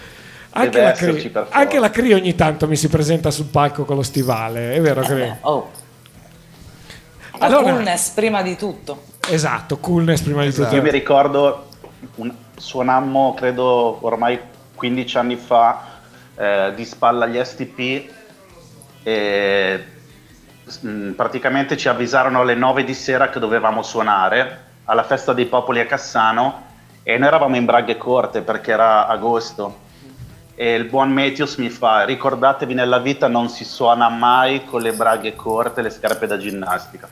Anche 0.50 0.80
la, 0.80 0.92
Cri, 0.92 1.32
anche 1.50 1.78
la 1.80 1.90
Cri 1.90 2.12
ogni 2.12 2.34
tanto 2.36 2.68
mi 2.68 2.76
si 2.76 2.88
presenta 2.88 3.30
sul 3.32 3.46
palco 3.46 3.84
con 3.84 3.96
lo 3.96 4.02
stivale, 4.02 4.74
è 4.74 4.80
vero 4.80 5.02
Cri? 5.02 5.34
Oh. 5.40 5.70
La 7.38 7.46
Allora- 7.46 7.72
coolness 7.72 8.10
prima 8.10 8.42
di 8.42 8.56
tutto. 8.56 9.02
Esatto, 9.28 9.78
coolness 9.78 10.20
prima 10.22 10.42
di 10.44 10.52
tutto. 10.52 10.74
Io 10.74 10.82
mi 10.82 10.90
ricordo, 10.90 11.66
un- 12.16 12.32
suonammo 12.56 13.34
credo 13.34 13.98
ormai 14.02 14.38
15 14.74 15.18
anni 15.18 15.36
fa 15.36 15.98
eh, 16.36 16.72
di 16.76 16.84
spalla 16.84 17.24
agli 17.24 17.38
STP 17.42 18.08
e 19.02 19.84
mm, 20.86 21.10
praticamente 21.12 21.76
ci 21.76 21.88
avvisarono 21.88 22.40
alle 22.40 22.54
9 22.54 22.84
di 22.84 22.94
sera 22.94 23.28
che 23.30 23.38
dovevamo 23.40 23.82
suonare 23.82 24.66
alla 24.88 25.02
festa 25.02 25.32
dei 25.32 25.46
popoli 25.46 25.80
a 25.80 25.86
Cassano 25.86 26.66
e 27.02 27.16
noi 27.18 27.28
eravamo 27.28 27.56
in 27.56 27.64
braghe 27.64 27.96
corte 27.96 28.40
perché 28.42 28.72
era 28.72 29.06
agosto. 29.06 29.86
E 30.54 30.74
il 30.74 30.84
buon 30.84 31.10
Matthews 31.10 31.56
mi 31.56 31.68
fa 31.68 32.04
ricordatevi 32.04 32.74
nella 32.74 32.98
vita 32.98 33.28
non 33.28 33.48
si 33.48 33.64
suona 33.64 34.08
mai 34.08 34.64
con 34.64 34.80
le 34.80 34.92
braghe 34.92 35.36
corte 35.36 35.80
e 35.80 35.82
le 35.84 35.90
scarpe 35.90 36.26
da 36.26 36.36
ginnastica 36.36 37.08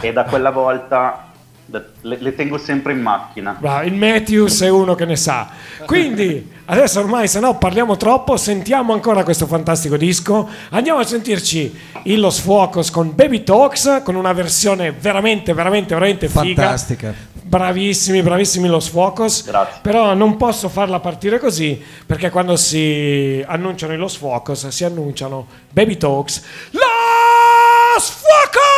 e 0.00 0.12
da 0.12 0.24
quella 0.24 0.50
volta 0.50 1.27
le, 1.70 2.16
le 2.18 2.34
tengo 2.34 2.56
sempre 2.56 2.92
in 2.94 3.00
macchina 3.02 3.56
Bravo, 3.58 3.86
il 3.86 3.94
Matthews 3.94 4.62
è 4.62 4.68
uno 4.68 4.94
che 4.94 5.04
ne 5.04 5.16
sa. 5.16 5.48
Quindi, 5.84 6.50
adesso 6.66 7.00
ormai 7.00 7.28
se 7.28 7.40
no 7.40 7.58
parliamo 7.58 7.96
troppo, 7.96 8.36
sentiamo 8.36 8.92
ancora 8.92 9.22
questo 9.24 9.46
fantastico 9.46 9.96
disco. 9.96 10.48
Andiamo 10.70 11.00
a 11.00 11.04
sentirci 11.04 11.76
il 12.04 12.20
Los 12.20 12.38
Fuocos 12.40 12.90
con 12.90 13.14
Baby 13.14 13.42
Talks, 13.42 14.00
con 14.04 14.14
una 14.14 14.32
versione 14.32 14.92
veramente, 14.92 15.52
veramente, 15.52 15.94
veramente 15.94 16.28
figa. 16.28 16.62
Fantastica. 16.62 17.14
Bravissimi, 17.42 18.22
bravissimi 18.22 18.68
Los 18.68 18.88
Fuocos. 18.88 19.44
Grazie. 19.44 19.80
Però 19.82 20.14
non 20.14 20.36
posso 20.36 20.68
farla 20.68 21.00
partire 21.00 21.38
così, 21.38 21.82
perché 22.06 22.30
quando 22.30 22.56
si 22.56 23.42
annunciano 23.46 23.92
i 23.92 23.96
Los 23.96 24.16
Fuocos, 24.16 24.68
si 24.68 24.84
annunciano 24.84 25.46
Baby 25.70 25.96
Talks. 25.96 26.42
Los 26.70 28.10
Fuocos! 28.10 28.68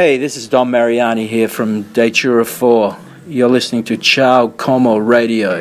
Hey, 0.00 0.16
this 0.16 0.38
is 0.38 0.48
Don 0.48 0.70
Mariani 0.70 1.26
here 1.26 1.46
from 1.46 1.82
Datura 1.92 2.46
4. 2.46 2.96
You're 3.28 3.50
listening 3.50 3.84
to 3.84 3.98
Ciao 3.98 4.48
Como 4.48 4.96
Radio. 4.96 5.50
Well, 5.50 5.60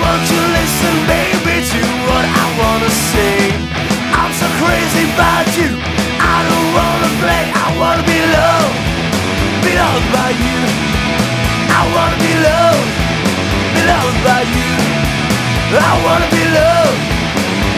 won't 0.00 0.24
you 0.32 0.40
listen, 0.56 0.96
baby, 1.04 1.60
to 1.60 1.84
what 2.08 2.24
I 2.24 2.46
wanna 2.56 2.88
say? 2.88 3.52
I'm 4.16 4.32
so 4.32 4.48
crazy 4.56 5.04
about 5.12 5.44
you. 5.60 5.76
I 6.16 6.48
don't 6.48 6.72
wanna 6.72 7.12
play. 7.20 7.44
I 7.52 7.76
wanna 7.78 8.00
be 8.08 8.16
loved, 8.32 8.72
be 9.66 9.76
loved 9.76 10.08
by 10.14 10.30
you. 10.30 10.89
Loved 13.90 14.20
by 14.26 14.42
you. 14.56 14.72
I 15.90 15.92
wanna 16.04 16.28
be 16.36 16.44
loved, 16.58 17.00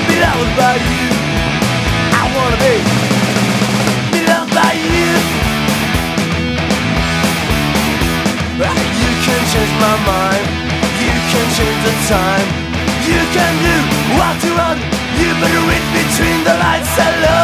be 0.08 0.14
loved 0.26 0.52
by 0.60 0.74
you. 0.92 1.08
I 2.20 2.22
wanna 2.36 2.58
be, 2.64 2.74
be 4.12 4.20
loved 4.30 4.52
by 4.54 4.72
you. 4.72 5.12
You 9.02 9.12
can 9.26 9.42
change 9.52 9.74
my 9.84 9.96
mind. 10.12 10.46
You 11.02 11.14
can 11.30 11.46
change 11.56 11.80
the 11.86 11.94
time. 12.12 12.48
You 13.08 13.20
can 13.36 13.52
do 13.66 13.76
what 14.18 14.36
you 14.44 14.52
want. 14.60 14.80
You 15.18 15.28
better 15.40 15.62
read 15.70 15.84
between 15.98 16.38
the 16.48 16.54
lines. 16.64 16.88
Hello, 16.98 17.42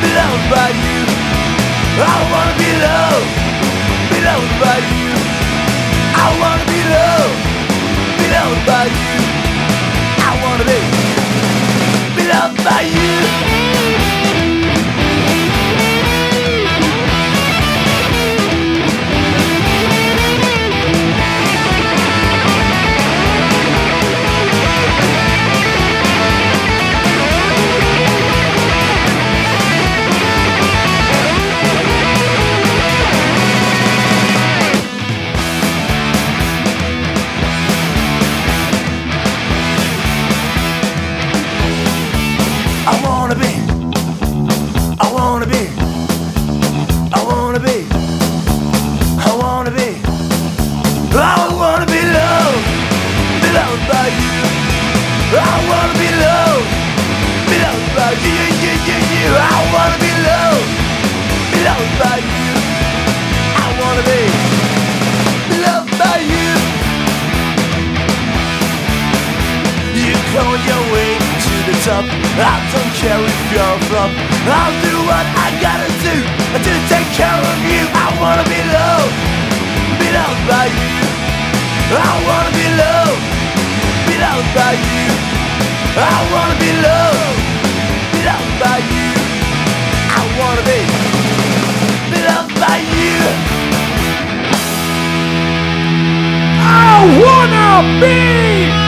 be 0.00 0.08
loved 0.20 0.46
by 0.52 0.68
you. 0.84 1.00
I 1.94 2.16
wanna 2.32 2.54
be 2.62 2.70
loved, 2.86 3.30
be 4.10 4.18
loved 4.28 4.54
by 4.62 4.78
you. 4.94 5.12
I 6.24 6.26
wanna 6.40 6.66
be 6.74 6.80
loved, 6.94 7.38
be 8.34 8.40
loved 8.40 8.66
loved 8.66 8.66
by 8.66 8.84
you. 8.86 9.16
I 10.18 10.32
wanna 10.42 10.64
be, 10.64 10.80
be 12.16 12.28
loved 12.28 12.64
by 12.64 12.80
you. 12.80 14.03
I 81.96 82.12
wanna 82.26 82.52
be 82.58 82.66
loved, 82.82 83.22
be 84.08 84.14
loved 84.18 84.50
by 84.58 84.72
you. 84.74 85.06
I 85.96 86.16
wanna 86.32 86.56
be 86.58 86.72
loved, 86.86 87.38
be 88.12 88.20
loved 88.30 88.54
by 88.62 88.78
you. 88.94 89.10
I 90.18 90.22
wanna 90.38 90.62
be, 90.70 90.80
be 92.10 92.18
loved 92.30 92.54
by 92.60 92.76
you. 92.98 93.18
I 96.66 96.96
wanna 97.22 98.00
be 98.00 98.83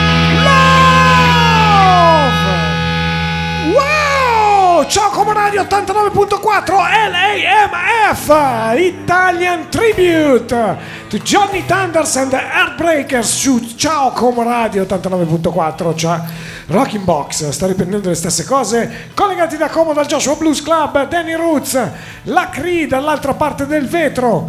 Wow! 5.17 5.23
Ciao 5.23 5.23
Como 5.23 5.31
Radio 5.33 5.63
89.4 5.63 6.75
LAMF 7.09 8.29
Italian 8.77 9.67
Tribute 9.67 10.77
to 11.09 11.17
Johnny 11.23 11.63
Thunders 11.65 12.15
and 12.17 12.29
the 12.29 12.37
Heartbreakers 12.37 13.27
su 13.27 13.59
Ciao 13.75 14.11
Como 14.11 14.43
Radio 14.43 14.83
89.4 14.83 15.95
Ciao 15.95 16.23
Rocking 16.67 17.03
Box 17.03 17.49
sta 17.49 17.65
riprendendo 17.65 18.09
le 18.09 18.15
stesse 18.15 18.45
cose 18.45 19.09
collegati 19.15 19.57
da 19.57 19.69
Como 19.69 19.93
dal 19.93 20.05
Joshua 20.05 20.35
Blues 20.35 20.61
Club 20.61 21.07
Danny 21.07 21.33
Roots 21.33 21.79
la 22.25 22.49
Cree 22.49 22.85
dall'altra 22.85 23.33
parte 23.33 23.65
del 23.65 23.87
vetro 23.87 24.47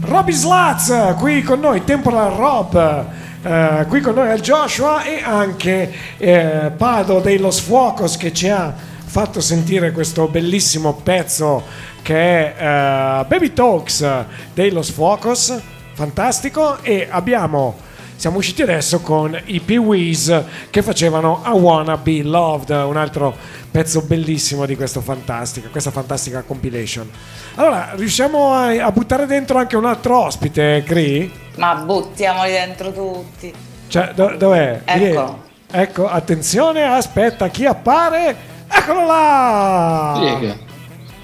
Roby 0.00 0.32
Slats 0.32 1.16
qui 1.18 1.42
con 1.42 1.60
noi, 1.60 1.84
Temporal 1.84 2.30
Rob, 2.30 3.04
eh, 3.42 3.84
qui 3.88 4.00
con 4.00 4.14
noi 4.14 4.30
è 4.30 4.40
Joshua 4.40 5.02
e 5.02 5.22
anche 5.22 5.92
eh, 6.16 6.72
Pado 6.74 7.20
dei 7.20 7.38
Los 7.38 7.60
Fuocos 7.60 8.16
che 8.16 8.32
ci 8.32 8.48
ha 8.48 8.96
fatto 9.08 9.40
sentire 9.40 9.90
questo 9.90 10.28
bellissimo 10.28 10.92
pezzo 10.94 11.62
che 12.02 12.54
è 12.54 12.54
eh, 12.56 13.24
Baby 13.26 13.52
Talks 13.54 14.06
dei 14.52 14.70
Los 14.70 14.90
Fuocos, 14.90 15.58
fantastico 15.94 16.82
e 16.82 17.08
abbiamo 17.10 17.86
siamo 18.18 18.38
usciti 18.38 18.62
adesso 18.62 19.00
con 19.00 19.40
i 19.44 19.60
Pee-Wees 19.60 20.42
che 20.70 20.82
facevano 20.82 21.40
I 21.46 21.50
Wanna 21.50 21.96
Be 21.96 22.22
Loved, 22.24 22.70
un 22.70 22.96
altro 22.96 23.34
pezzo 23.70 24.00
bellissimo 24.02 24.66
di 24.66 24.74
questo 24.74 25.00
fantastica, 25.00 25.68
questa 25.68 25.92
fantastica 25.92 26.42
compilation. 26.42 27.08
Allora, 27.54 27.92
riusciamo 27.94 28.52
a, 28.52 28.84
a 28.84 28.90
buttare 28.90 29.24
dentro 29.26 29.58
anche 29.58 29.76
un 29.76 29.84
altro 29.84 30.24
ospite, 30.24 30.82
Cree? 30.84 31.30
Ma 31.58 31.76
buttiamoli 31.76 32.50
dentro 32.50 32.92
tutti. 32.92 33.54
Cioè, 33.86 34.12
do- 34.14 34.34
dov'è? 34.36 34.80
Ecco. 34.84 34.98
Vieni. 34.98 35.46
Ecco, 35.70 36.08
attenzione, 36.08 36.82
aspetta, 36.82 37.48
chi 37.48 37.66
appare? 37.66 38.57
Eccolo 38.68 39.06
là! 39.06 40.56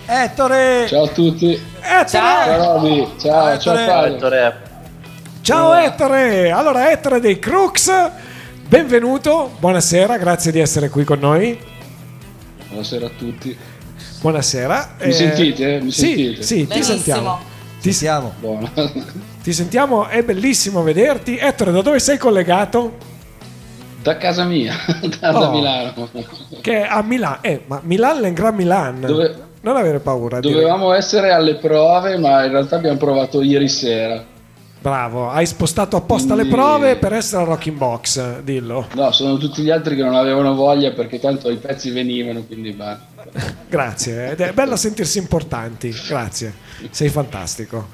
Ettore! 0.06 0.86
Ciao 0.88 1.04
a 1.04 1.08
tutti. 1.08 1.52
Ettore! 1.80 2.06
Ciao 2.08 2.74
Roby, 2.74 3.08
ciao, 3.18 3.58
ciao 3.58 3.76
Fabio. 3.76 4.52
Ciao 5.42 5.74
Ettore! 5.74 6.50
Allora, 6.50 6.90
Ettore 6.90 7.20
dei 7.20 7.38
Crooks, 7.38 8.10
benvenuto, 8.66 9.52
buonasera, 9.58 10.16
grazie 10.16 10.52
di 10.52 10.60
essere 10.60 10.88
qui 10.88 11.04
con 11.04 11.18
noi. 11.18 11.58
Buonasera 12.68 13.06
a 13.06 13.10
tutti. 13.16 13.56
Buonasera. 14.20 14.96
Mi 15.02 15.12
sentite? 15.12 15.80
Mi 15.82 15.90
sì, 15.90 16.00
sentite? 16.00 16.42
Sì, 16.42 16.66
ti 16.66 16.82
sentiamo. 16.82 17.38
Ti, 17.80 17.92
Siamo. 17.92 18.32
Buono. 18.40 18.70
ti 19.42 19.52
sentiamo, 19.52 20.06
è 20.06 20.22
bellissimo 20.22 20.82
vederti. 20.82 21.36
Ettore, 21.36 21.70
da 21.72 21.82
dove 21.82 21.98
sei 21.98 22.16
collegato? 22.16 23.12
Da 24.04 24.18
casa 24.18 24.44
mia, 24.44 24.74
da, 25.18 25.32
da 25.32 25.48
Oh. 25.48 25.52
Milano. 25.52 26.08
Che 26.60 26.82
è 26.82 26.86
a 26.86 27.02
Milano. 27.02 27.38
Eh, 27.40 27.62
ma 27.66 27.80
Milan 27.84 28.22
è 28.24 28.28
in 28.28 28.34
Gran 28.34 28.54
Milan. 28.54 29.00
Dove- 29.00 29.34
Non 29.62 29.76
avere 29.76 29.98
paura. 30.00 30.40
Dovevamo 30.40 30.92
essere 30.92 31.32
alle 31.32 31.54
prove, 31.54 32.18
ma 32.18 32.44
in 32.44 32.50
realtà 32.50 32.76
abbiamo 32.76 32.98
provato 32.98 33.40
ieri 33.40 33.66
sera. 33.68 34.22
Bravo, 34.78 35.30
hai 35.30 35.46
spostato 35.46 35.96
apposta 35.96 36.34
le 36.34 36.42
Quindi- 36.42 36.54
prove 36.60 36.96
per 36.96 37.14
essere 37.14 37.40
al 37.40 37.48
Rocking 37.48 37.78
Box, 37.78 38.40
dillo. 38.42 38.88
No, 38.92 39.10
sono 39.12 39.38
tutti 39.38 39.62
gli 39.62 39.70
altri 39.70 39.96
che 39.96 40.02
non 40.02 40.14
avevano 40.14 40.54
voglia 40.54 40.90
perché 40.92 41.18
tanto 41.18 41.48
i 41.48 41.56
pezzi 41.56 41.88
venivano, 41.88 42.42
quindi 42.42 42.72
basta. 42.72 43.06
Grazie, 43.66 44.32
ed 44.32 44.40
è 44.42 44.52
bello 44.52 44.76
sentirsi 44.76 45.16
importanti, 45.16 45.88
grazie, 46.06 46.52
sei 46.90 47.08
fantastico. 47.08 47.88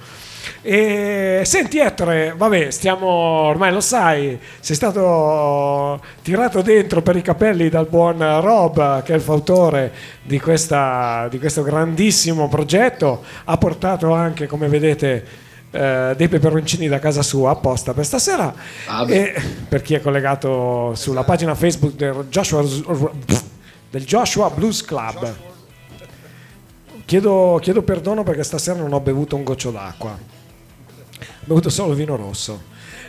E, 0.63 1.41
senti 1.45 1.79
Ettore, 1.79 2.35
vabbè, 2.37 2.71
stiamo, 2.71 3.07
ormai 3.07 3.73
lo 3.73 3.81
sai, 3.81 4.39
sei 4.61 4.77
stato 4.77 5.99
tirato 6.23 6.61
dentro 6.61 7.01
per 7.01 7.17
i 7.17 7.23
capelli 7.23 7.71
dal 7.71 7.87
buon 7.89 8.19
Rob, 8.19 9.03
che 9.03 9.15
è 9.15 9.17
il 9.17 9.23
fautore 9.23 9.91
di, 10.23 10.39
questa, 10.39 11.29
di 11.31 11.39
questo 11.39 11.63
grandissimo 11.63 12.49
progetto, 12.49 13.25
ha 13.45 13.57
portato 13.57 14.13
anche, 14.13 14.47
come 14.47 14.69
vedete, 14.69 15.25
eh, 15.71 16.15
dei 16.15 16.29
peperoncini 16.29 16.89
da 16.89 16.99
casa 16.99 17.23
sua 17.23 17.53
apposta 17.53 17.95
per 17.95 18.05
stasera. 18.05 18.53
Ah, 18.87 19.11
e, 19.11 19.33
per 19.67 19.81
chi 19.81 19.95
è 19.95 20.01
collegato 20.01 20.93
sulla 20.95 21.25
pagina 21.25 21.55
Facebook 21.55 21.95
del 21.95 22.27
Joshua, 22.29 22.63
del 23.89 24.05
Joshua 24.05 24.51
Blues 24.51 24.85
Club. 24.85 25.35
Chiedo, 27.07 27.59
chiedo 27.63 27.83
perdono 27.83 28.23
perché 28.25 28.43
stasera 28.43 28.79
non 28.79 28.93
ho 28.93 29.01
bevuto 29.01 29.37
un 29.37 29.43
goccio 29.43 29.71
d'acqua. 29.71 30.39
Bevuto 31.45 31.71
solo 31.71 31.95
vino 31.95 32.17
rosso. 32.17 32.63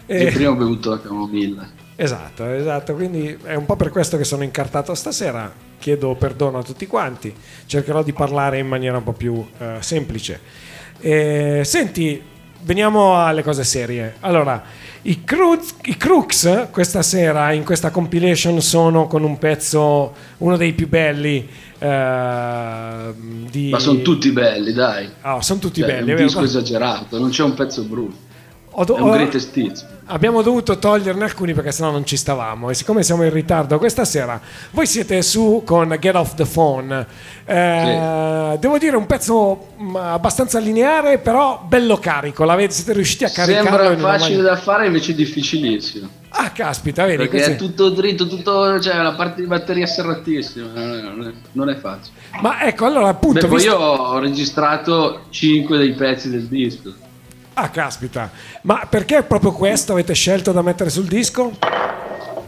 E- 0.06 0.24
Io 0.24 0.32
prima 0.32 0.52
ho 0.52 0.56
bevuto 0.56 0.90
la 0.90 1.00
camomilla. 1.00 1.70
Esatto, 1.96 2.46
esatto, 2.50 2.96
quindi 2.96 3.38
è 3.44 3.54
un 3.54 3.66
po' 3.66 3.76
per 3.76 3.90
questo 3.90 4.18
che 4.18 4.24
sono 4.24 4.44
incartato 4.44 4.96
stasera. 4.96 5.54
Chiedo 5.78 6.16
perdono 6.16 6.60
a 6.60 6.64
tutti 6.64 6.88
quanti, 6.88 7.34
cercherò 7.66 8.02
di 8.04 8.14
parlare 8.14 8.58
in 8.58 8.68
maniera 8.68 8.98
un 8.98 9.04
po' 9.04 9.14
più 9.14 9.46
eh, 9.58 9.78
semplice. 9.82 10.40
Eh, 11.00 11.62
senti, 11.64 12.22
veniamo 12.64 13.24
alle 13.24 13.44
cose 13.44 13.64
serie. 13.64 14.16
Allora, 14.22 14.62
i, 15.04 15.24
Cruz- 15.24 15.76
i 15.84 15.98
Crooks 15.98 16.68
questa 16.72 17.02
sera 17.02 17.52
in 17.54 17.64
questa 17.64 17.90
compilation 17.90 18.62
sono 18.62 19.08
con 19.08 19.24
un 19.24 19.38
pezzo, 19.38 20.14
uno 20.38 20.58
dei 20.58 20.74
più 20.74 20.88
belli. 20.88 21.48
eh, 21.80 23.14
di... 23.50 23.70
Ma 23.70 23.80
sono 23.80 24.02
tutti 24.02 24.32
belli, 24.32 24.74
dai. 24.74 25.10
Ah, 25.22 25.42
sono 25.42 25.60
tutti 25.60 25.82
Cioè, 25.82 25.90
belli. 25.90 26.12
È 26.12 26.16
un 26.16 26.26
disco 26.26 26.44
esagerato, 26.44 27.20
non 27.20 27.30
c'è 27.30 27.44
un 27.44 27.54
pezzo 27.54 27.84
brutto. 27.84 28.30
Ho 28.74 28.86
do- 28.86 28.94
ho-. 28.96 29.30
Abbiamo 30.06 30.42
dovuto 30.42 30.78
toglierne 30.78 31.24
alcuni 31.24 31.54
perché 31.54 31.72
sennò 31.72 31.92
non 31.92 32.06
ci 32.06 32.18
stavamo 32.18 32.70
e 32.70 32.74
siccome 32.74 33.02
siamo 33.04 33.24
in 33.24 33.32
ritardo 33.32 33.78
questa 33.78 34.04
sera, 34.06 34.40
voi 34.72 34.86
siete 34.86 35.22
su 35.22 35.64
con 35.66 35.96
Get 36.00 36.16
Off 36.16 36.34
the 36.36 36.46
Phone. 36.46 37.06
Eh, 37.46 38.58
Devo 38.60 38.78
dire 38.78 38.96
un 38.98 39.06
pezzo 39.06 39.68
mh, 39.78 39.96
abbastanza 39.96 40.60
lineare 40.60 41.18
però 41.20 41.64
bello 41.66 41.98
carico, 41.98 42.44
l'avete, 42.44 42.74
siete 42.74 42.94
riusciti 42.94 43.24
a 43.24 43.30
caricarlo 43.30 43.70
Sembra 43.88 43.98
facile 43.98 44.36
maniera- 44.38 44.56
da 44.56 44.62
fare, 44.62 44.86
invece 44.88 45.14
difficilissimo. 45.16 46.10
Ah, 46.30 46.50
caspita, 46.52 47.04
vedi, 47.04 47.18
Perché 47.18 47.32
questi- 47.32 47.52
è 47.52 47.56
tutto 47.56 47.90
dritto, 47.90 48.28
tutto, 48.28 48.80
cioè 48.80 48.96
la 49.02 49.14
parte 49.14 49.42
di 49.42 49.48
batteria 49.48 49.86
serratissima, 49.86 50.68
non 50.74 51.28
è, 51.28 51.32
non 51.52 51.78
facile. 51.80 52.16
Ma 52.42 52.62
ecco, 52.64 52.86
allora 52.86 53.10
appunto... 53.10 53.40
Beh, 53.42 53.48
poi 53.48 53.58
visto- 53.58 53.72
io 53.72 53.78
ho 53.80 54.20
registrato 54.20 55.26
5 55.30 55.78
dei 55.78 55.94
pezzi 55.94 56.30
del 56.30 56.48
disco. 56.48 56.94
Ah, 57.54 57.70
caspita. 57.70 58.32
Ma 58.64 58.86
perché 58.90 59.24
proprio 59.24 59.52
questo 59.52 59.92
avete 59.94 60.14
scelto 60.14 60.52
da 60.52 60.62
mettere 60.62 60.90
sul 60.90 61.06
disco? 61.06 61.52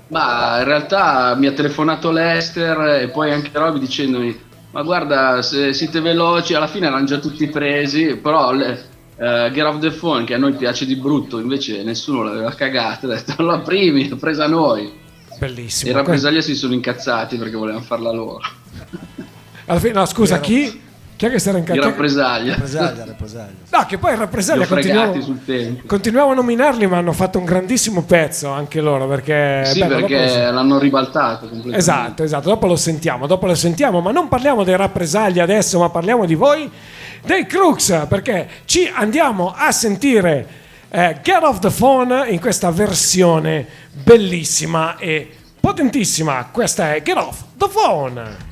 Ma 0.07 0.59
in 0.59 0.65
realtà 0.65 1.35
mi 1.35 1.47
ha 1.47 1.51
telefonato 1.53 2.11
Lester 2.11 3.01
e 3.01 3.07
poi 3.09 3.31
anche 3.31 3.49
Roby 3.53 3.79
dicendomi 3.79 4.51
ma 4.71 4.81
guarda 4.81 5.41
se 5.43 5.71
siete 5.73 6.01
veloci 6.01 6.53
alla 6.55 6.67
fine 6.67 6.87
erano 6.87 7.05
già 7.05 7.17
tutti 7.19 7.47
presi 7.47 8.15
però 8.17 8.51
le- 8.51 8.85
eh, 9.17 9.49
Get 9.53 9.63
Off 9.65 9.79
the 9.79 9.91
Phone 9.91 10.23
che 10.25 10.33
a 10.33 10.37
noi 10.37 10.53
piace 10.53 10.85
di 10.85 10.95
brutto 10.95 11.39
invece 11.39 11.83
nessuno 11.83 12.23
l'aveva 12.23 12.51
cagata 12.53 13.05
ha 13.07 13.09
detto 13.09 13.41
la 13.43 13.59
primi 13.59 14.09
l'ha 14.09 14.15
presa 14.17 14.47
noi 14.47 14.91
Bellissimo. 15.37 15.89
e 15.89 15.93
i 15.93 15.95
rappresaglia 15.95 16.41
si 16.41 16.55
sono 16.55 16.73
incazzati 16.73 17.37
perché 17.37 17.55
volevano 17.55 17.83
farla 17.83 18.11
loro 18.11 18.39
Alla 19.65 19.79
fine, 19.79 19.93
no, 19.93 20.05
scusa, 20.05 20.39
chi? 20.39 20.79
Chi 21.23 21.29
è 21.29 21.31
che 21.31 21.39
si 21.39 21.47
era 21.47 21.57
i 21.57 21.61
incazzato? 21.61 21.87
rappresaglia 21.87 22.51
Rappresaglia, 22.55 23.05
rappresaglia. 23.07 23.53
No, 23.69 23.85
che 23.85 23.97
poi 23.97 24.11
ho 24.11 24.17
rappresaglia 24.17 24.65
fregati 24.65 24.89
continuiamo, 24.89 25.21
sul 25.21 25.45
tempo 25.45 25.87
continuiamo 25.87 26.31
a 26.31 26.33
nominarli, 26.33 26.85
ma 26.85 26.97
hanno 26.97 27.13
fatto 27.13 27.39
un 27.39 27.45
grandissimo 27.45 28.03
pezzo 28.03 28.49
anche 28.49 28.81
loro. 28.81 29.07
Perché, 29.07 29.61
sì 29.63 29.79
lo 29.79 29.87
perché 29.87 30.27
sen- 30.27 30.53
l'hanno 30.53 30.77
ribaltato 30.77 31.47
completamente 31.47 31.77
Esatto, 31.77 32.23
esatto, 32.23 32.49
dopo 32.49 32.67
lo 32.67 32.75
sentiamo, 32.75 33.25
dopo 33.25 33.45
lo 33.45 33.55
sentiamo, 33.55 34.01
ma 34.01 34.11
non 34.11 34.27
parliamo 34.27 34.65
dei 34.65 34.75
rappresagli 34.75 35.39
adesso, 35.39 35.79
ma 35.79 35.87
parliamo 35.87 36.25
di 36.25 36.35
voi, 36.35 36.69
dei 37.23 37.45
Crooks, 37.45 38.05
perché 38.09 38.49
ci 38.65 38.91
andiamo 38.93 39.53
a 39.55 39.71
sentire 39.71 40.45
eh, 40.89 41.19
Get 41.23 41.41
Off 41.41 41.59
the 41.59 41.69
Phone 41.69 42.27
in 42.31 42.41
questa 42.41 42.69
versione 42.71 43.65
bellissima 43.93 44.97
e 44.97 45.29
potentissima. 45.57 46.49
Questa 46.51 46.93
è 46.93 47.01
Get 47.01 47.15
Off 47.15 47.43
the 47.55 47.69
Phone. 47.71 48.51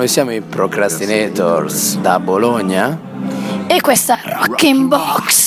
Noi 0.00 0.08
siamo 0.08 0.32
i 0.32 0.40
Procrastinators 0.40 1.98
da 1.98 2.18
Bologna. 2.18 2.98
E 3.66 3.82
questa 3.82 4.18
è 4.22 4.32
Rocking 4.32 4.88
Box. 4.88 5.39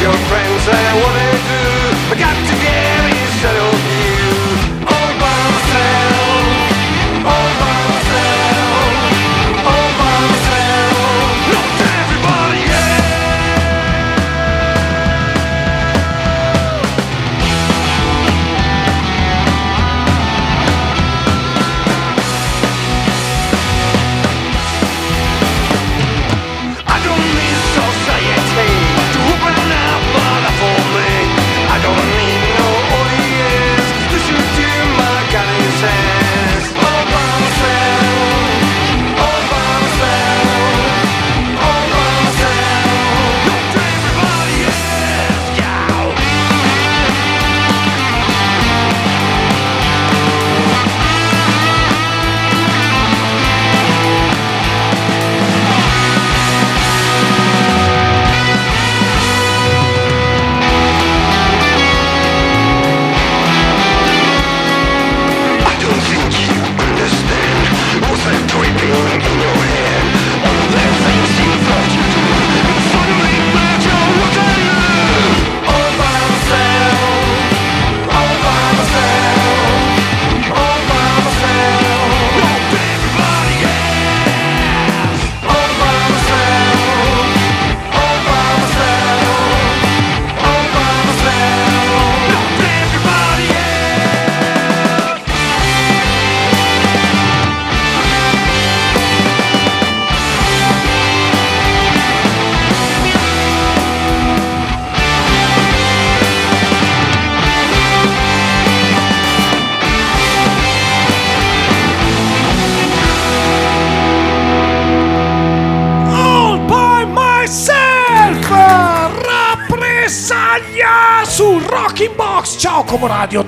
Your 0.00 0.25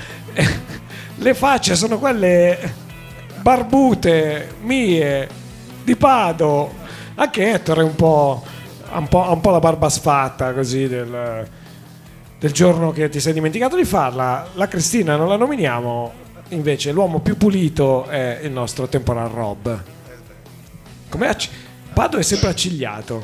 le 1.16 1.34
facce 1.34 1.74
sono 1.74 1.98
quelle 1.98 2.74
barbute 3.40 4.54
mie 4.60 5.28
di 5.82 5.96
Pado. 5.96 6.86
Anche 7.14 7.52
Ettore 7.52 7.82
un 7.82 7.96
po', 7.96 8.44
ha 8.90 8.98
un 8.98 9.08
un 9.10 9.40
po' 9.40 9.50
la 9.50 9.58
barba 9.58 9.88
sfatta 9.88 10.52
così 10.52 10.86
del, 10.86 11.48
del 12.38 12.52
giorno 12.52 12.92
che 12.92 13.08
ti 13.08 13.18
sei 13.18 13.32
dimenticato 13.32 13.74
di 13.74 13.84
farla. 13.84 14.46
La 14.54 14.68
Cristina 14.68 15.16
non 15.16 15.26
la 15.26 15.36
nominiamo, 15.36 16.26
invece 16.48 16.92
l'uomo 16.92 17.20
più 17.20 17.36
pulito 17.36 18.06
è 18.06 18.40
il 18.42 18.50
nostro 18.50 18.88
Temporal 18.88 19.28
Rob. 19.28 19.82
Com'è 21.08 21.26
acc- 21.28 21.48
Pado 21.92 22.18
è 22.18 22.22
sempre 22.22 22.48
accigliato. 22.48 23.22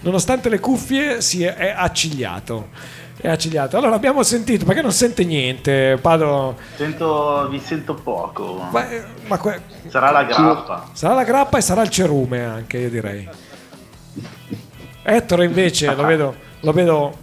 Nonostante 0.00 0.48
le 0.48 0.58
cuffie 0.60 1.20
si 1.22 1.42
è, 1.44 1.54
è 1.54 1.74
accigliato. 1.76 2.68
È 3.16 3.28
accigliato. 3.28 3.78
Allora 3.78 3.94
abbiamo 3.94 4.22
sentito, 4.22 4.64
perché 4.66 4.82
non 4.82 4.92
sente 4.92 5.24
niente, 5.24 5.98
Pado. 6.00 6.56
Sento- 6.76 7.48
vi 7.48 7.60
sento 7.60 7.94
poco. 7.94 8.66
Ma, 8.70 8.86
ma 9.26 9.38
que- 9.38 9.62
Sarà 9.88 10.10
la 10.10 10.24
grappa. 10.24 10.90
Sarà 10.92 11.14
la 11.14 11.24
grappa 11.24 11.58
e 11.58 11.60
sarà 11.62 11.82
il 11.82 11.88
cerume 11.90 12.44
anche, 12.44 12.78
io 12.78 12.90
direi. 12.90 13.26
Ettore 15.02 15.44
invece 15.44 15.94
lo 15.94 16.04
vedo, 16.06 16.34
lo 16.60 16.72
vedo 16.72 17.16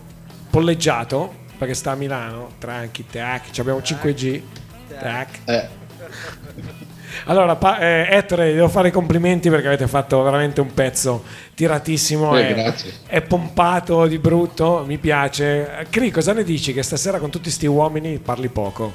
polleggiato 0.49 1.39
perché 1.61 1.75
sta 1.75 1.91
a 1.91 1.95
Milano. 1.95 2.53
Tranqui, 2.57 3.05
tac, 3.05 3.51
ci 3.51 3.61
abbiamo 3.61 3.81
5G. 3.81 4.41
Tac. 4.99 5.69
Allora, 7.25 7.55
pa- 7.55 7.77
eh, 7.77 8.07
Ettore, 8.09 8.51
devo 8.51 8.67
fare 8.67 8.87
i 8.87 8.91
complimenti 8.91 9.51
perché 9.51 9.67
avete 9.67 9.87
fatto 9.87 10.23
veramente 10.23 10.59
un 10.59 10.73
pezzo 10.73 11.23
tiratissimo. 11.53 12.35
Eh, 12.35 12.49
e- 12.49 12.53
grazie. 12.55 12.93
È 13.05 13.21
pompato 13.21 14.07
di 14.07 14.17
brutto, 14.17 14.83
mi 14.87 14.97
piace. 14.97 15.85
Cri, 15.91 16.09
cosa 16.09 16.33
ne 16.33 16.43
dici? 16.43 16.73
Che 16.73 16.81
stasera 16.81 17.19
con 17.19 17.29
tutti 17.29 17.51
sti 17.51 17.67
uomini 17.67 18.17
parli 18.17 18.49
poco. 18.49 18.91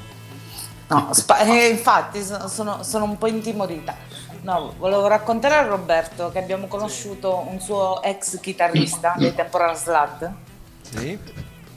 No, 0.89 1.07
spa- 1.13 1.39
eh, 1.45 1.67
infatti 1.67 2.21
sono, 2.21 2.49
sono- 2.49 2.83
sono 2.83 3.05
un 3.05 3.17
po' 3.17 3.27
intimorita. 3.27 3.95
No, 4.41 4.73
volevo 4.77 5.07
raccontare 5.07 5.55
a 5.55 5.61
Roberto 5.61 6.31
che 6.33 6.39
abbiamo 6.39 6.67
conosciuto 6.67 7.45
un 7.49 7.61
suo 7.61 8.01
ex 8.03 8.41
chitarrista 8.41 9.13
dei 9.17 9.33
Temporal 9.33 9.77
Slad 9.77 10.31
Sì. 10.81 11.17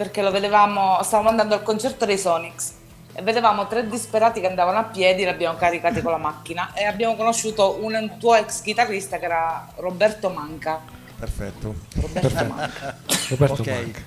Perché 0.01 0.22
lo 0.22 0.30
vedevamo, 0.30 1.03
stavamo 1.03 1.28
andando 1.28 1.53
al 1.55 1.62
concerto 1.62 2.07
dei 2.07 2.16
Sonics 2.16 2.72
e 3.12 3.20
vedevamo 3.20 3.66
tre 3.66 3.86
disperati 3.86 4.40
che 4.40 4.46
andavano 4.46 4.78
a 4.78 4.84
piedi, 4.84 5.24
li 5.24 5.28
abbiamo 5.28 5.59
caricati 5.59 6.01
con 6.01 6.11
la 6.11 6.16
macchina 6.16 6.72
e 6.72 6.84
abbiamo 6.86 7.16
conosciuto 7.16 7.76
un 7.82 8.12
tuo 8.18 8.34
ex 8.34 8.62
chitarrista 8.62 9.18
che 9.18 9.26
era 9.26 9.68
Roberto 9.76 10.30
Manca. 10.30 10.80
Perfetto. 11.18 11.74
Roberto 12.01 12.44
Manca. 12.46 12.96
Roberto 13.28 13.61
Ok. 13.61 13.68
Manca. 13.68 14.01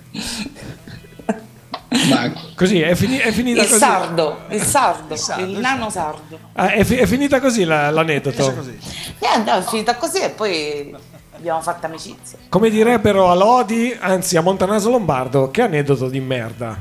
Ma 2.09 2.33
Così 2.55 2.81
è, 2.81 2.95
fini- 2.95 3.17
è 3.19 3.31
finita 3.31 3.61
Il 3.61 3.67
così. 3.67 3.79
sardo, 3.79 4.39
il 4.49 4.63
sardo, 4.63 5.13
il, 5.37 5.59
nano 5.59 5.91
sardo. 5.91 6.39
Ah, 6.53 6.71
è, 6.71 6.83
fi- 6.83 6.95
è 6.97 7.05
finita 7.05 7.39
così 7.39 7.65
la- 7.65 7.91
l'aneddoto. 7.91 8.49
Finisce 8.51 8.55
così. 8.79 9.15
Niente, 9.19 9.51
è 9.57 9.61
finita 9.61 9.95
così 9.97 10.21
e 10.21 10.29
poi 10.31 10.95
abbiamo 11.43 11.61
fatto 11.61 11.85
amicizia. 11.87 12.37
Come 12.47 12.69
direbbero 12.69 13.29
a 13.29 13.33
Lodi, 13.35 13.93
anzi 13.99 14.37
a 14.37 14.41
Montanaso 14.41 14.89
Lombardo, 14.89 15.51
che 15.51 15.61
aneddoto 15.61 16.07
di 16.07 16.21
merda. 16.21 16.79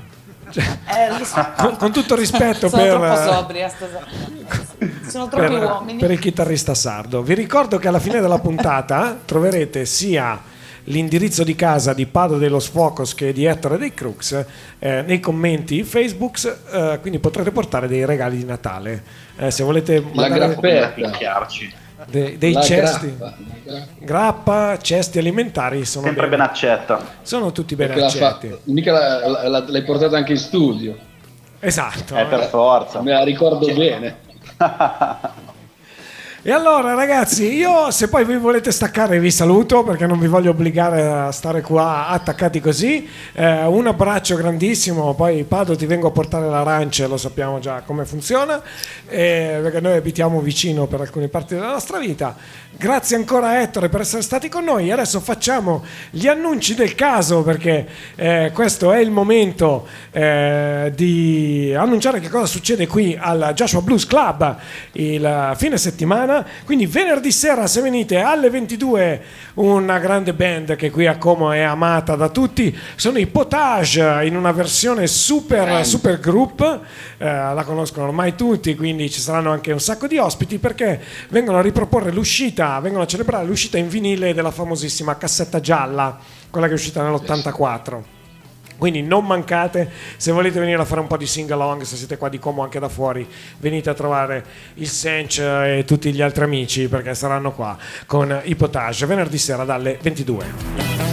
Cioè, 0.50 0.64
Eh, 1.18 1.24
so. 1.24 1.44
con, 1.56 1.76
con 1.76 1.90
tutto 1.92 2.14
rispetto 2.14 2.68
Sono 2.68 2.82
per, 2.82 2.92
troppo 2.92 3.32
sobria 3.32 3.68
stasera. 3.68 4.06
Sono 5.08 5.28
troppi 5.28 5.48
per- 5.48 5.64
uomini. 5.64 5.98
per 5.98 6.10
il 6.12 6.18
chitarrista 6.20 6.74
sardo. 6.74 7.22
Vi 7.22 7.34
ricordo 7.34 7.78
che 7.78 7.88
alla 7.88 7.98
fine 7.98 8.20
della 8.20 8.38
puntata 8.38 9.18
troverete 9.24 9.84
sia 9.84 10.40
l'indirizzo 10.84 11.42
di 11.42 11.54
casa 11.56 11.92
di 11.92 12.06
Pado 12.06 12.38
dello 12.38 12.58
Sfocos 12.60 13.14
che 13.14 13.32
di 13.32 13.44
Ettore 13.44 13.78
dei 13.78 13.94
Crux 13.94 14.44
eh, 14.78 15.02
nei 15.02 15.18
commenti 15.20 15.82
Facebook, 15.84 16.58
eh, 16.70 16.98
quindi 17.00 17.18
potrete 17.18 17.50
portare 17.50 17.88
dei 17.88 18.04
regali 18.04 18.36
di 18.36 18.44
Natale. 18.44 19.02
Eh, 19.38 19.50
se 19.50 19.64
volete 19.64 20.04
La 20.12 20.28
mandare. 20.28 20.92
Picchiarci. 20.94 21.80
Dei, 22.10 22.38
dei 22.38 22.52
La 22.52 22.60
cesti, 22.60 23.14
grappa, 23.16 23.34
grappa. 23.64 23.86
grappa, 23.98 24.78
cesti 24.78 25.18
alimentari 25.18 25.84
sono, 25.84 26.04
Sempre 26.06 26.28
ben- 26.28 26.38
ben 26.38 26.40
accetta. 26.40 27.00
sono 27.22 27.52
tutti 27.52 27.74
ben 27.76 27.88
Perché 27.88 28.02
la 28.02 28.08
fa- 28.10 28.28
accetti. 28.36 28.56
mica 28.64 28.92
la- 28.92 29.26
la- 29.28 29.48
la- 29.48 29.64
l'hai 29.66 29.82
portata 29.84 30.16
anche 30.16 30.32
in 30.32 30.38
studio. 30.38 30.96
Esatto. 31.60 32.16
Eh, 32.16 32.24
per 32.26 32.44
forza. 32.48 33.00
Me 33.02 33.12
la 33.12 33.22
ricordo 33.24 33.66
bene. 33.72 34.16
E 36.44 36.50
allora 36.50 36.94
ragazzi, 36.94 37.54
io 37.54 37.92
se 37.92 38.08
poi 38.08 38.24
vi 38.24 38.36
volete 38.36 38.72
staccare 38.72 39.20
vi 39.20 39.30
saluto 39.30 39.84
perché 39.84 40.08
non 40.08 40.18
vi 40.18 40.26
voglio 40.26 40.50
obbligare 40.50 41.06
a 41.06 41.30
stare 41.30 41.60
qua 41.60 42.08
attaccati 42.08 42.58
così. 42.60 43.08
Eh, 43.32 43.64
un 43.66 43.86
abbraccio 43.86 44.34
grandissimo, 44.34 45.14
poi 45.14 45.44
Pado 45.44 45.76
ti 45.76 45.86
vengo 45.86 46.08
a 46.08 46.10
portare 46.10 46.48
l'arancia, 46.48 47.06
lo 47.06 47.16
sappiamo 47.16 47.60
già 47.60 47.82
come 47.86 48.04
funziona, 48.04 48.60
eh, 49.06 49.60
perché 49.62 49.80
noi 49.80 49.92
abitiamo 49.92 50.40
vicino 50.40 50.88
per 50.88 51.02
alcune 51.02 51.28
parti 51.28 51.54
della 51.54 51.70
nostra 51.70 52.00
vita. 52.00 52.34
Grazie 52.74 53.14
ancora 53.14 53.60
Ettore 53.60 53.88
per 53.88 54.00
essere 54.00 54.22
stati 54.22 54.48
con 54.48 54.64
noi. 54.64 54.90
Adesso 54.90 55.20
facciamo 55.20 55.84
gli 56.10 56.26
annunci 56.26 56.74
del 56.74 56.96
caso 56.96 57.44
perché 57.44 57.86
eh, 58.16 58.50
questo 58.52 58.90
è 58.90 58.98
il 58.98 59.12
momento 59.12 59.86
eh, 60.10 60.90
di 60.92 61.72
annunciare 61.76 62.18
che 62.18 62.28
cosa 62.28 62.46
succede 62.46 62.88
qui 62.88 63.16
al 63.16 63.52
Joshua 63.54 63.82
Blues 63.82 64.06
Club 64.06 64.56
il 64.92 65.52
fine 65.54 65.78
settimana. 65.78 66.30
Quindi 66.64 66.86
venerdì 66.86 67.30
sera 67.32 67.66
se 67.66 67.80
venite 67.80 68.18
alle 68.18 68.50
22 68.50 69.22
una 69.54 69.98
grande 69.98 70.32
band 70.32 70.76
che 70.76 70.90
qui 70.90 71.06
a 71.06 71.18
Como 71.18 71.52
è 71.52 71.60
amata 71.60 72.16
da 72.16 72.28
tutti 72.28 72.76
sono 72.96 73.18
i 73.18 73.26
Potage 73.26 74.20
in 74.24 74.36
una 74.36 74.52
versione 74.52 75.06
super, 75.06 75.84
super 75.84 76.18
group. 76.20 76.80
Eh, 77.18 77.24
la 77.24 77.64
conoscono 77.64 78.06
ormai 78.06 78.34
tutti, 78.34 78.74
quindi 78.74 79.10
ci 79.10 79.20
saranno 79.20 79.50
anche 79.50 79.72
un 79.72 79.80
sacco 79.80 80.06
di 80.06 80.18
ospiti 80.18 80.58
perché 80.58 81.00
vengono 81.28 81.58
a 81.58 81.62
riproporre 81.62 82.10
l'uscita, 82.10 82.78
vengono 82.80 83.04
a 83.04 83.06
celebrare 83.06 83.44
l'uscita 83.44 83.78
in 83.78 83.88
vinile 83.88 84.34
della 84.34 84.50
famosissima 84.50 85.16
cassetta 85.16 85.60
gialla, 85.60 86.18
quella 86.50 86.66
che 86.66 86.72
è 86.72 86.76
uscita 86.76 87.02
nell'84. 87.02 88.11
Quindi 88.82 89.00
non 89.00 89.24
mancate, 89.24 89.88
se 90.16 90.32
volete 90.32 90.58
venire 90.58 90.82
a 90.82 90.84
fare 90.84 91.00
un 91.00 91.06
po' 91.06 91.16
di 91.16 91.24
sing 91.24 91.48
along, 91.52 91.82
se 91.82 91.94
siete 91.94 92.16
qua 92.16 92.28
di 92.28 92.40
Como 92.40 92.64
anche 92.64 92.80
da 92.80 92.88
fuori, 92.88 93.24
venite 93.58 93.90
a 93.90 93.94
trovare 93.94 94.44
il 94.74 94.88
Sench 94.88 95.38
e 95.38 95.84
tutti 95.86 96.12
gli 96.12 96.20
altri 96.20 96.42
amici 96.42 96.88
perché 96.88 97.14
saranno 97.14 97.52
qua 97.52 97.78
con 98.06 98.40
i 98.42 98.56
Potage 98.56 99.06
venerdì 99.06 99.38
sera 99.38 99.62
dalle 99.62 99.98
22. 100.02 101.11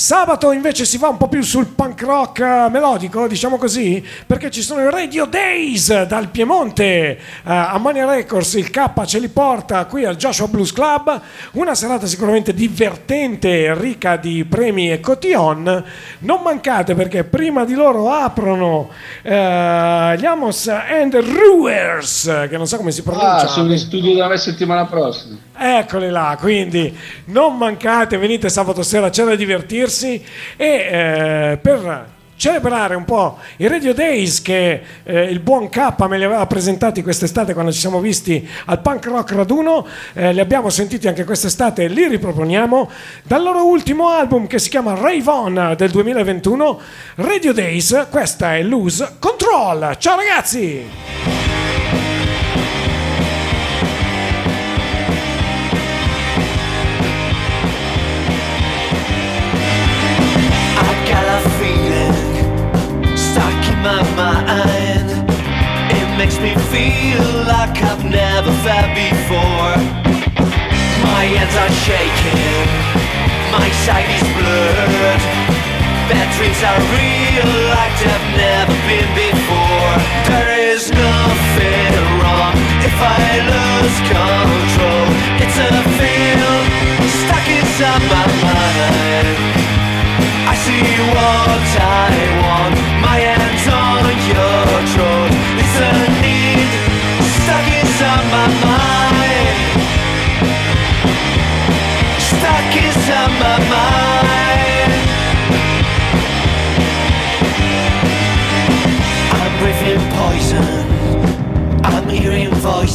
Sabato 0.00 0.50
invece 0.52 0.86
si 0.86 0.96
va 0.96 1.08
un 1.08 1.18
po' 1.18 1.28
più 1.28 1.42
sul 1.42 1.66
punk 1.66 2.00
rock 2.00 2.40
eh, 2.40 2.68
melodico, 2.70 3.28
diciamo 3.28 3.58
così, 3.58 4.02
perché 4.26 4.50
ci 4.50 4.62
sono 4.62 4.80
i 4.80 4.90
Radio 4.90 5.26
Days 5.26 6.04
dal 6.04 6.28
Piemonte 6.28 6.86
eh, 6.86 7.18
a 7.42 7.76
Mania 7.76 8.06
Records, 8.06 8.54
il 8.54 8.70
K 8.70 9.04
ce 9.04 9.18
li 9.18 9.28
porta 9.28 9.84
qui 9.84 10.06
al 10.06 10.16
Joshua 10.16 10.46
Blues 10.48 10.72
Club, 10.72 11.20
una 11.52 11.74
serata 11.74 12.06
sicuramente 12.06 12.54
divertente, 12.54 13.74
ricca 13.78 14.16
di 14.16 14.46
premi 14.46 14.90
e 14.90 15.00
cotillon. 15.00 15.84
Non 16.20 16.40
mancate 16.42 16.94
perché 16.94 17.24
prima 17.24 17.66
di 17.66 17.74
loro 17.74 18.10
aprono 18.10 18.88
eh, 19.20 20.16
gli 20.18 20.24
Amos 20.24 20.66
and 20.66 21.14
Ruers, 21.14 22.46
che 22.48 22.56
non 22.56 22.66
so 22.66 22.78
come 22.78 22.90
si 22.90 23.02
pronuncia. 23.02 23.42
Ah, 23.42 23.46
sono 23.48 23.70
in 23.70 23.78
studio 23.78 24.14
da 24.14 24.28
me 24.28 24.38
settimana 24.38 24.86
prossima. 24.86 25.36
Eccoli 25.62 26.08
là, 26.08 26.38
quindi 26.40 26.96
non 27.26 27.58
mancate, 27.58 28.16
venite 28.16 28.48
sabato 28.48 28.82
sera, 28.82 29.10
c'è 29.10 29.24
da 29.24 29.34
divertirsi 29.34 29.88
e 30.56 30.66
eh, 30.66 31.58
per 31.60 32.18
celebrare 32.40 32.94
un 32.94 33.04
po' 33.04 33.36
i 33.58 33.68
Radio 33.68 33.92
Days 33.92 34.40
che 34.40 34.80
eh, 35.02 35.24
il 35.24 35.40
buon 35.40 35.68
K 35.68 35.94
me 36.08 36.16
li 36.16 36.24
aveva 36.24 36.46
presentati 36.46 37.02
quest'estate 37.02 37.52
quando 37.52 37.70
ci 37.70 37.78
siamo 37.78 38.00
visti 38.00 38.48
al 38.64 38.80
Punk 38.80 39.04
Rock 39.04 39.32
Raduno, 39.32 39.86
eh, 40.14 40.32
li 40.32 40.40
abbiamo 40.40 40.70
sentiti 40.70 41.06
anche 41.06 41.24
quest'estate 41.24 41.84
e 41.84 41.88
li 41.88 42.08
riproponiamo 42.08 42.90
dal 43.24 43.42
loro 43.42 43.66
ultimo 43.66 44.08
album 44.08 44.46
che 44.46 44.58
si 44.58 44.70
chiama 44.70 44.94
Rave 44.94 45.28
On 45.30 45.74
del 45.76 45.90
2021, 45.90 46.80
Radio 47.16 47.52
Days, 47.52 48.06
questa 48.08 48.56
è 48.56 48.62
Lose 48.62 49.16
Control. 49.18 49.96
Ciao 49.98 50.16
ragazzi! 50.16 51.49
My 63.82 64.02
mind. 64.14 65.08
It 65.90 66.08
makes 66.18 66.38
me 66.38 66.52
feel 66.68 67.24
like 67.48 67.76
I've 67.82 68.04
never 68.04 68.52
felt 68.64 68.90
before. 68.94 69.76
My 71.04 71.24
hands 71.32 71.56
are 71.62 71.74
shaking, 71.88 72.68
my 73.52 73.68
sight 73.84 74.08
is 74.16 74.26
blurred. 74.36 75.22
Bad 76.08 76.28
dreams 76.36 76.60
are 76.70 76.80
real 76.92 77.50
like 77.72 77.94
they've 78.02 78.28
never 78.36 78.76
been 78.88 79.10
before. 79.16 79.94
There 80.28 80.52
is 80.72 80.90
nothing 80.90 81.92
wrong 82.20 82.56
if 82.84 82.96
I 83.00 83.28
lose 83.52 83.98
control. 84.08 84.29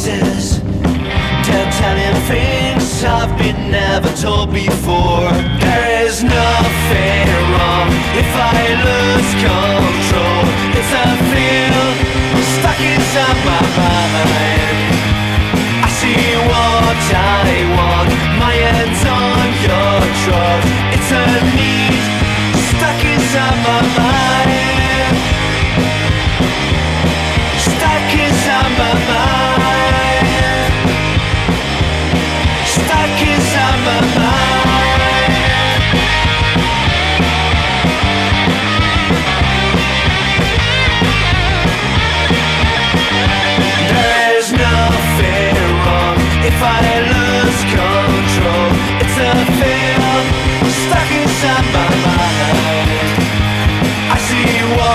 Voices. 0.06 0.62
They're 0.62 1.72
telling 1.72 2.16
things 2.28 3.04
I've 3.04 3.38
been 3.38 3.72
never 3.72 4.10
told 4.16 4.52
before. 4.54 5.30
There 5.60 6.06
is 6.06 6.24
nothing 6.24 7.28
wrong 7.54 7.88
if 8.22 8.32
I 8.34 8.62
lose 8.86 9.32
control. 9.46 10.44
It's 10.78 10.94
a 10.94 11.08
feel 11.32 11.86
stuck 12.54 12.80
inside 12.80 13.40
my 13.50 13.62
mind. 13.78 14.78
I 15.86 15.90
see 16.00 16.26
what 16.50 17.02
I 17.14 17.50
want. 17.78 18.10
My 18.40 18.54
hands 18.66 19.02
on 19.06 19.48
your 19.66 19.96
throat. 20.22 20.64
It's 20.96 21.12
a 21.12 21.26
need 21.58 22.02
stuck 22.70 23.02
inside 23.06 23.58
my 23.64 23.82
mind. 23.98 24.65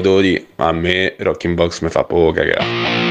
mind. 0.00 0.10
Todori, 0.10 0.46
a 0.56 0.72
me 0.72 1.14
Rocking 1.18 1.54
Box 1.54 1.80
mi 1.80 1.90
fa 1.90 2.04
poco 2.04 2.32
cagare. 2.32 3.09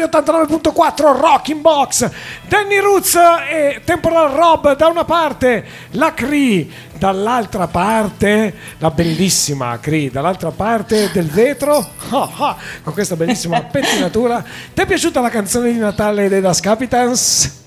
Radio 0.00 0.06
89.4 0.06 1.20
Rocking 1.20 1.60
Box 1.60 2.10
Danny 2.48 2.78
Roots 2.78 3.14
e 3.16 3.82
Temporal 3.84 4.30
Rob 4.30 4.74
da 4.74 4.86
una 4.86 5.04
parte 5.04 5.64
la 5.90 6.14
Cree 6.14 6.66
dall'altra 6.96 7.66
parte 7.66 8.54
la 8.78 8.90
bellissima 8.90 9.78
Cree 9.78 10.10
dall'altra 10.10 10.52
parte 10.52 11.10
del 11.12 11.26
vetro 11.26 11.86
Ah, 12.10 12.30
ah, 12.38 12.56
con 12.82 12.94
questa 12.94 13.14
bellissima 13.14 13.60
pettinatura 13.70 14.42
ti 14.72 14.80
è 14.80 14.86
piaciuta 14.86 15.20
la 15.20 15.28
canzone 15.28 15.70
di 15.72 15.78
Natale 15.78 16.28
dei 16.28 16.40
Das 16.40 16.60
Capitans? 16.60 17.58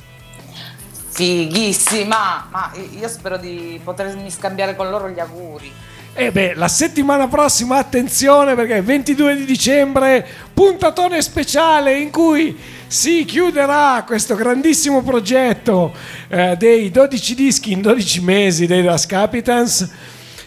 Fighissima! 1.09 2.47
Ma 2.49 2.71
io 2.99 3.07
spero 3.07 3.37
di 3.37 3.79
potermi 3.83 4.31
scambiare 4.31 4.75
con 4.75 4.89
loro 4.89 5.09
gli 5.09 5.19
auguri. 5.19 5.71
E 6.15 6.31
beh, 6.31 6.53
la 6.53 6.67
settimana 6.67 7.27
prossima, 7.27 7.77
attenzione 7.77 8.53
perché 8.53 8.75
il 8.75 8.83
22 8.83 9.35
di 9.35 9.45
dicembre, 9.45 10.23
puntatone 10.53 11.19
speciale 11.23 11.97
in 11.97 12.11
cui 12.11 12.55
si 12.85 13.25
chiuderà 13.25 14.03
questo 14.05 14.35
grandissimo 14.35 15.01
progetto 15.01 15.91
eh, 16.27 16.55
dei 16.55 16.91
12 16.91 17.33
dischi 17.33 17.71
in 17.71 17.81
12 17.81 18.21
mesi 18.21 18.67
dei 18.67 18.83
Das 18.83 19.07
Capitans. 19.07 19.89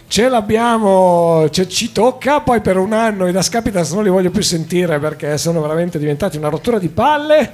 Ce 0.07 0.29
l'abbiamo, 0.29 1.49
ce- 1.51 1.69
ci 1.69 1.91
tocca, 1.91 2.39
poi 2.43 2.61
per 2.61 2.77
un 2.77 2.93
anno 2.93 3.27
i 3.27 3.33
Das 3.33 3.49
Capitans 3.49 3.91
non 3.91 4.05
li 4.05 4.09
voglio 4.11 4.31
più 4.31 4.43
sentire 4.43 5.01
perché 5.01 5.37
sono 5.37 5.61
veramente 5.61 5.99
diventati 5.99 6.37
una 6.37 6.49
rottura 6.49 6.79
di 6.79 6.89
palle. 6.89 7.53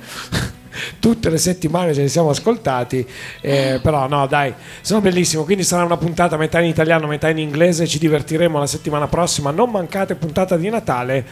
Tutte 0.99 1.31
le 1.31 1.39
settimane 1.39 1.95
ce 1.95 2.03
li 2.03 2.09
siamo 2.09 2.31
ascoltati, 2.31 3.07
eh, 3.41 3.81
però 3.83 4.09
no, 4.09 4.27
dai, 4.27 4.53
sono 4.81 5.01
bellissimo. 5.01 5.45
Quindi 5.45 5.65
sarà 5.65 5.85
una 5.85 5.97
puntata 5.97 6.37
metà 6.37 6.61
in 6.61 6.69
italiano, 6.69 7.07
metà 7.07 7.29
in 7.29 7.39
inglese. 7.39 7.87
Ci 7.87 7.99
divertiremo 7.99 8.59
la 8.59 8.67
settimana 8.67 9.07
prossima. 9.07 9.51
Non 9.51 9.71
mancate 9.71 10.15
puntata 10.15 10.57
di 10.57 10.69
Natale 10.69 11.25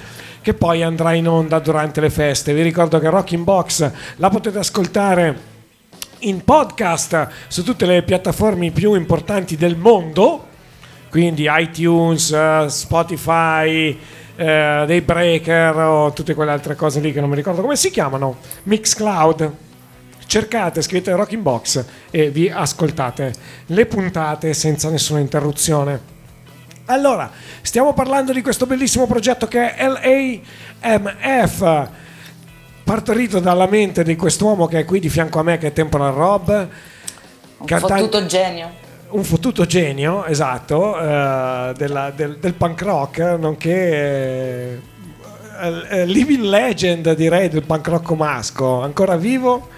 che 0.42 0.54
poi 0.54 0.82
andrà 0.82 1.12
in 1.12 1.28
onda 1.28 1.58
durante 1.58 2.00
le 2.00 2.10
feste. 2.10 2.54
Vi 2.54 2.62
ricordo 2.62 2.98
che 2.98 3.08
Rocking 3.08 3.44
Box 3.44 3.90
la 4.16 4.28
potete 4.30 4.58
ascoltare 4.58 5.48
in 6.20 6.44
podcast 6.44 7.28
su 7.48 7.62
tutte 7.62 7.86
le 7.86 8.02
piattaforme 8.02 8.70
più 8.70 8.94
importanti 8.94 9.56
del 9.56 9.76
mondo, 9.76 10.46
quindi 11.08 11.46
iTunes, 11.48 12.30
eh, 12.32 12.66
Spotify, 12.68 13.98
eh, 14.40 14.84
dei 14.86 15.02
breaker 15.02 15.76
o 15.76 16.12
tutte 16.14 16.32
quelle 16.32 16.50
altre 16.50 16.74
cose 16.74 16.98
lì 16.98 17.12
che 17.12 17.20
non 17.20 17.28
mi 17.28 17.36
ricordo 17.36 17.60
come 17.60 17.76
si 17.76 17.90
chiamano, 17.90 18.38
Mixcloud. 18.62 19.52
Cercate, 20.24 20.80
scrivete 20.80 21.12
Rocking 21.12 21.42
Box 21.42 21.84
e 22.10 22.30
vi 22.30 22.48
ascoltate 22.48 23.34
le 23.66 23.84
puntate 23.84 24.54
senza 24.54 24.88
nessuna 24.88 25.18
interruzione. 25.18 26.00
Allora, 26.86 27.30
stiamo 27.60 27.92
parlando 27.92 28.32
di 28.32 28.40
questo 28.40 28.64
bellissimo 28.64 29.06
progetto 29.06 29.46
che 29.46 29.74
è 29.74 29.86
LAMF, 30.80 31.88
partorito 32.82 33.40
dalla 33.40 33.66
mente 33.66 34.02
di 34.02 34.16
quest'uomo 34.16 34.66
che 34.66 34.78
è 34.78 34.84
qui 34.86 35.00
di 35.00 35.10
fianco 35.10 35.38
a 35.40 35.42
me, 35.42 35.58
che 35.58 35.66
è 35.66 35.72
Temporal 35.74 36.14
Rob. 36.14 36.68
Un 37.58 37.66
cantante- 37.66 38.04
fottuto 38.04 38.24
genio. 38.24 38.79
Un 39.10 39.24
fottuto 39.24 39.64
genio, 39.66 40.24
esatto, 40.24 40.98
eh, 41.00 41.72
della- 41.76 42.10
del, 42.14 42.36
del 42.38 42.54
punk 42.54 42.82
rock, 42.82 43.18
nonché 43.38 44.80
eh, 45.60 45.82
eh, 45.90 46.06
living 46.06 46.42
legend 46.44 47.12
direi 47.14 47.48
del 47.48 47.62
punk 47.64 47.86
rock 47.88 48.10
masco, 48.12 48.82
ancora 48.82 49.16
vivo. 49.16 49.68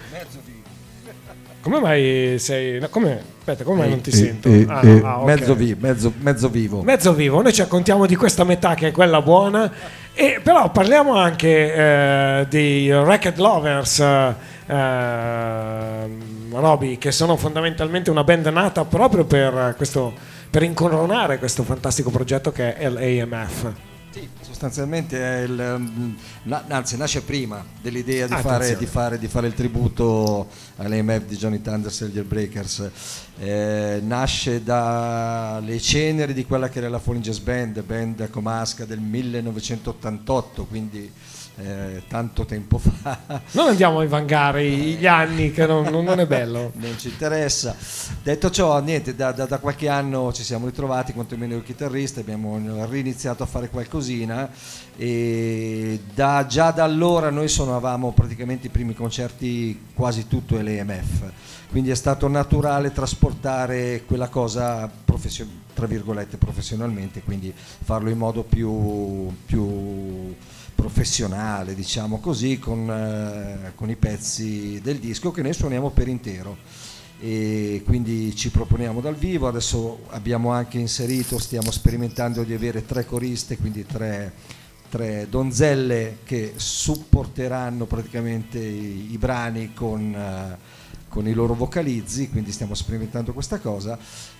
Come 1.60 1.78
mai 1.78 2.36
sei... 2.40 2.80
no, 2.80 2.88
come, 2.88 3.22
aspetta, 3.38 3.62
come 3.62 3.78
mai 3.82 3.88
non 3.90 4.00
ti 4.00 4.10
Eh, 4.10 4.14
sento? 4.14 4.48
eh, 4.48 4.66
Ah, 4.68 4.80
eh, 4.84 5.00
ah, 5.04 5.20
ok. 5.20 5.26
mezzo, 5.26 5.54
vi- 5.54 5.76
mezzo- 5.78 6.12
mezzo 6.18 6.48
vivo. 6.48 6.82
Mezzo 6.82 7.12
vivo, 7.14 7.40
noi 7.40 7.52
ci 7.52 7.62
accontiamo 7.62 8.04
di 8.06 8.16
questa 8.16 8.42
metà 8.42 8.74
che 8.74 8.88
è 8.88 8.90
quella 8.90 9.22
buona, 9.22 9.70
e 10.12 10.40
però 10.42 10.70
parliamo 10.72 11.14
anche 11.16 11.72
eh, 11.74 12.46
dei 12.48 12.90
Racket 12.90 13.38
Lovers, 13.38 14.04
eh, 14.66 14.74
ehm, 14.74 16.54
Roby, 16.58 16.98
che 16.98 17.12
sono 17.12 17.36
fondamentalmente 17.36 18.10
una 18.10 18.24
band 18.24 18.46
nata 18.46 18.84
proprio 18.84 19.24
per, 19.24 19.74
questo, 19.76 20.12
per 20.50 20.62
incoronare 20.62 21.38
questo 21.38 21.62
fantastico 21.62 22.10
progetto 22.10 22.52
che 22.52 22.74
è 22.74 22.88
l'AMF. 22.88 23.72
Sostanzialmente 24.42 25.18
è 25.18 25.40
il, 25.44 26.14
na- 26.42 26.64
anzi 26.68 26.98
nasce 26.98 27.22
prima 27.22 27.64
dell'idea 27.80 28.26
di, 28.26 28.34
Ah, 28.34 28.40
fare, 28.40 28.76
di, 28.76 28.84
fare, 28.84 29.18
di 29.18 29.26
fare 29.26 29.46
il 29.46 29.54
tributo 29.54 30.48
all'AMF 30.76 31.24
di 31.24 31.36
Johnny 31.36 31.62
Thunders 31.62 32.02
e 32.02 32.08
gli 32.08 32.20
Breakers. 32.20 32.90
nasce 34.02 34.62
dalle 34.62 35.80
ceneri 35.80 36.34
di 36.34 36.44
quella 36.44 36.68
che 36.68 36.78
era 36.78 36.90
la 36.90 36.98
Falling 36.98 37.24
Jazz 37.24 37.38
Band, 37.38 37.82
band 37.82 38.28
comasca 38.28 38.84
del 38.84 39.00
1988, 39.00 40.66
quindi 40.66 41.10
eh, 41.58 42.02
tanto 42.08 42.44
tempo 42.44 42.78
fa. 42.78 43.18
Non 43.52 43.68
andiamo 43.68 43.98
a 44.00 44.02
invangare 44.04 44.64
i- 44.64 44.94
gli 44.96 45.06
anni, 45.06 45.50
che 45.52 45.66
non, 45.66 45.84
non- 45.84 46.18
è 46.20 46.26
bello. 46.26 46.72
non 46.80 46.98
ci 46.98 47.08
interessa. 47.08 47.76
Detto 48.22 48.50
ciò, 48.50 48.80
niente, 48.80 49.14
da, 49.14 49.32
da- 49.32 49.46
da 49.46 49.58
qualche 49.58 49.88
anno 49.88 50.32
ci 50.32 50.42
siamo 50.44 50.66
ritrovati, 50.66 51.12
quantomeno 51.12 51.54
il 51.56 51.62
chitarrista, 51.62 52.20
abbiamo 52.20 52.58
riniziato 52.88 53.42
a 53.42 53.46
fare 53.46 53.68
qualcosina 53.68 54.48
e 54.96 56.00
da- 56.14 56.46
già 56.46 56.70
da 56.70 56.84
allora 56.84 57.30
noi 57.30 57.48
suonavamo 57.48 58.12
praticamente 58.12 58.68
i 58.68 58.70
primi 58.70 58.94
concerti 58.94 59.86
quasi 59.94 60.26
tutto 60.28 60.56
l'EMF, 60.56 61.30
quindi 61.70 61.90
è 61.90 61.94
stato 61.94 62.28
naturale 62.28 62.92
trasportare 62.92 64.02
quella 64.06 64.28
cosa 64.28 64.90
professio- 65.04 65.46
tra 65.74 65.86
virgolette 65.86 66.36
professionalmente, 66.36 67.22
quindi 67.22 67.52
farlo 67.54 68.10
in 68.10 68.18
modo 68.18 68.42
più, 68.42 69.30
più 69.46 70.34
professionale, 70.82 71.76
diciamo 71.76 72.18
così, 72.18 72.58
con, 72.58 72.90
eh, 72.90 73.70
con 73.76 73.88
i 73.88 73.94
pezzi 73.94 74.80
del 74.82 74.98
disco 74.98 75.30
che 75.30 75.40
noi 75.40 75.52
suoniamo 75.52 75.90
per 75.90 76.08
intero. 76.08 76.56
E 77.20 77.82
quindi 77.84 78.34
ci 78.34 78.50
proponiamo 78.50 79.00
dal 79.00 79.14
vivo, 79.14 79.46
adesso 79.46 80.00
abbiamo 80.08 80.50
anche 80.50 80.78
inserito, 80.78 81.38
stiamo 81.38 81.70
sperimentando 81.70 82.42
di 82.42 82.52
avere 82.52 82.84
tre 82.84 83.06
coriste, 83.06 83.56
quindi 83.58 83.86
tre, 83.86 84.32
tre 84.88 85.28
donzelle 85.30 86.18
che 86.24 86.54
supporteranno 86.56 87.86
praticamente 87.86 88.58
i, 88.58 89.12
i 89.12 89.18
brani 89.18 89.72
con, 89.74 90.12
eh, 90.12 90.58
con 91.12 91.28
i 91.28 91.34
loro 91.34 91.52
vocalizzi, 91.52 92.30
quindi 92.30 92.52
stiamo 92.52 92.72
sperimentando 92.72 93.34
questa 93.34 93.58
cosa 93.58 93.98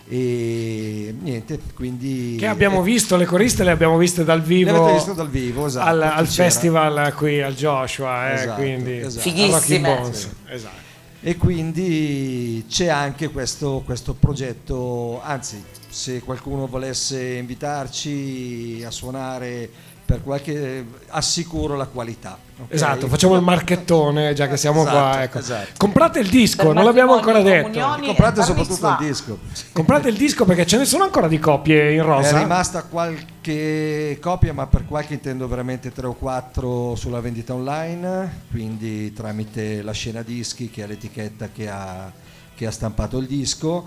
e 0.09 1.15
niente, 1.21 1.61
quindi... 1.75 2.37
Che 2.39 2.47
abbiamo 2.47 2.81
visto, 2.81 3.17
le 3.17 3.27
coriste 3.27 3.63
le 3.63 3.73
abbiamo 3.73 3.99
viste 3.99 4.25
dal 4.25 4.41
vivo. 4.41 4.73
Le 4.73 4.79
avete 4.79 4.93
visto 4.95 5.13
dal 5.13 5.29
vivo, 5.29 5.67
esatto, 5.67 5.87
Al, 5.87 6.01
al 6.01 6.27
festival 6.27 7.15
qui 7.15 7.43
al 7.43 7.55
Joshua, 7.55 8.31
eh, 8.31 8.35
Esatto, 8.35 8.61
quindi 8.63 8.97
esatto. 8.97 9.21
Fighissime. 9.21 9.97
Bones. 9.97 10.31
Esatto. 10.49 10.91
E 11.21 11.37
quindi 11.37 12.65
c'è 12.71 12.89
anche 12.89 13.29
questo, 13.29 13.83
questo 13.85 14.15
progetto, 14.15 15.21
anzi 15.23 15.63
se 15.91 16.21
qualcuno 16.23 16.67
volesse 16.67 17.35
invitarci 17.35 18.83
a 18.85 18.91
suonare 18.91 19.71
per 20.13 20.23
qualche 20.23 20.85
assicuro 21.09 21.75
la 21.75 21.87
qualità. 21.87 22.37
ok? 22.61 22.71
Esatto, 22.71 23.09
facciamo 23.09 23.35
il 23.35 23.41
marchettone 23.41 24.35
già 24.35 24.47
che 24.47 24.59
siamo 24.59 24.83
Esatto, 24.83 24.97
qua. 24.99 25.23
ecco. 25.23 25.39
esatto. 25.39 25.71
Comprate 25.79 26.19
il 26.21 26.29
disco, 26.29 26.67
Per 26.67 26.75
non 26.75 26.85
l'abbiamo 26.85 27.15
ancora 27.15 27.41
detto. 27.41 27.81
Comprate 28.05 28.43
soprattutto 28.43 28.89
il 28.89 28.97
disco. 28.99 29.39
Comprate 29.73 30.09
il 30.11 30.17
disco 30.19 30.45
perché 30.45 30.67
ce 30.67 30.77
ne 30.77 30.85
sono 30.85 31.05
ancora 31.05 31.29
di 31.29 31.39
copie 31.39 31.93
in 31.95 32.01
È 32.01 32.05
rosa. 32.05 32.39
rimasta 32.39 32.83
qualche 32.83 34.19
copia, 34.21 34.53
ma 34.53 34.67
per 34.67 34.85
qualche 34.87 35.15
intendo 35.15 35.49
veramente 35.49 35.93
tre 35.93 36.07
o 36.07 36.13
quattro 36.13 36.95
sulla 36.95 37.21
vendita 37.21 37.55
online, 37.55 38.43
quindi 38.51 39.15
tramite 39.15 39.81
la 39.81 39.93
scena 39.93 40.21
dischi 40.21 40.69
che 40.69 40.85
è 40.85 40.87
l'etichetta 40.87 41.49
che 41.51 41.71
ha, 41.71 42.13
che 42.55 42.67
ha 42.67 42.71
stampato 42.71 43.17
il 43.17 43.27
disco 43.27 43.87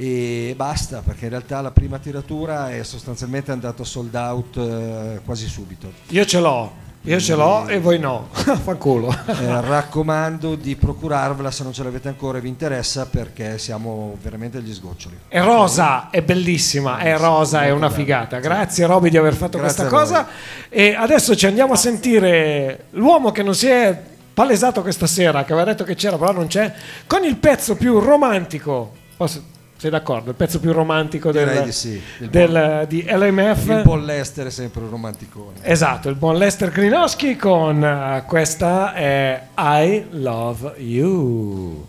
e 0.00 0.54
basta 0.56 1.02
perché 1.04 1.24
in 1.24 1.30
realtà 1.32 1.60
la 1.60 1.72
prima 1.72 1.98
tiratura 1.98 2.70
è 2.70 2.82
sostanzialmente 2.84 3.52
andato 3.52 3.84
sold 3.84 4.14
out 4.14 4.56
eh, 4.56 5.20
quasi 5.26 5.46
subito. 5.46 5.92
Io 6.08 6.24
ce 6.24 6.40
l'ho, 6.40 6.72
io 7.02 7.20
ce 7.20 7.34
l'ho 7.34 7.68
e 7.68 7.78
voi 7.80 7.98
no. 7.98 8.28
Fa 8.32 8.76
culo. 8.76 9.14
Eh, 9.26 9.60
raccomando 9.60 10.54
di 10.54 10.74
procurarvela 10.74 11.50
se 11.50 11.64
non 11.64 11.74
ce 11.74 11.82
l'avete 11.82 12.08
ancora 12.08 12.38
e 12.38 12.40
vi 12.40 12.48
interessa 12.48 13.08
perché 13.08 13.58
siamo 13.58 14.16
veramente 14.22 14.56
agli 14.56 14.72
sgoccioli. 14.72 15.18
È 15.28 15.42
rosa, 15.42 16.08
è 16.08 16.22
bellissima, 16.22 16.96
è 16.96 17.18
rosa, 17.18 17.64
è 17.64 17.70
una 17.70 17.90
figata. 17.90 18.38
Grazie 18.38 18.86
Roby 18.86 19.10
di 19.10 19.18
aver 19.18 19.34
fatto 19.34 19.58
Grazie 19.58 19.86
questa 19.86 19.94
cosa. 19.94 20.28
E 20.70 20.94
adesso 20.94 21.36
ci 21.36 21.44
andiamo 21.44 21.74
a 21.74 21.76
sentire 21.76 22.86
l'uomo 22.92 23.32
che 23.32 23.42
non 23.42 23.54
si 23.54 23.66
è 23.66 24.02
palesato 24.32 24.80
questa 24.80 25.06
sera, 25.06 25.44
che 25.44 25.52
aveva 25.52 25.72
detto 25.72 25.84
che 25.84 25.94
c'era, 25.94 26.16
però 26.16 26.32
non 26.32 26.46
c'è, 26.46 26.72
con 27.06 27.22
il 27.22 27.36
pezzo 27.36 27.74
più 27.74 27.98
romantico. 27.98 28.92
Posso- 29.14 29.58
sei 29.80 29.88
d'accordo? 29.90 30.28
Il 30.28 30.36
pezzo 30.36 30.60
più 30.60 30.72
romantico 30.72 31.32
del, 31.32 31.62
di 31.64 31.72
sì. 31.72 31.98
Del- 32.18 32.84
di 32.86 33.02
LMF. 33.08 33.64
Il 33.68 33.80
buon 33.82 34.04
Lester 34.04 34.48
è 34.48 34.50
sempre 34.50 34.82
un 34.82 34.90
romanticone. 34.90 35.56
Esatto, 35.62 36.10
il 36.10 36.16
buon 36.16 36.36
Lester 36.36 36.70
Klinowski 36.70 37.34
con 37.36 37.82
eh, 37.82 38.22
questa 38.26 38.92
è 38.92 39.42
I 39.56 40.04
Love 40.10 40.74
You. 40.76 41.86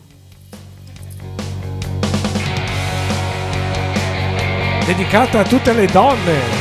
Dedicata 4.85 5.39
a 5.39 5.43
tutte 5.43 5.73
le 5.73 5.85
donne. 5.87 6.60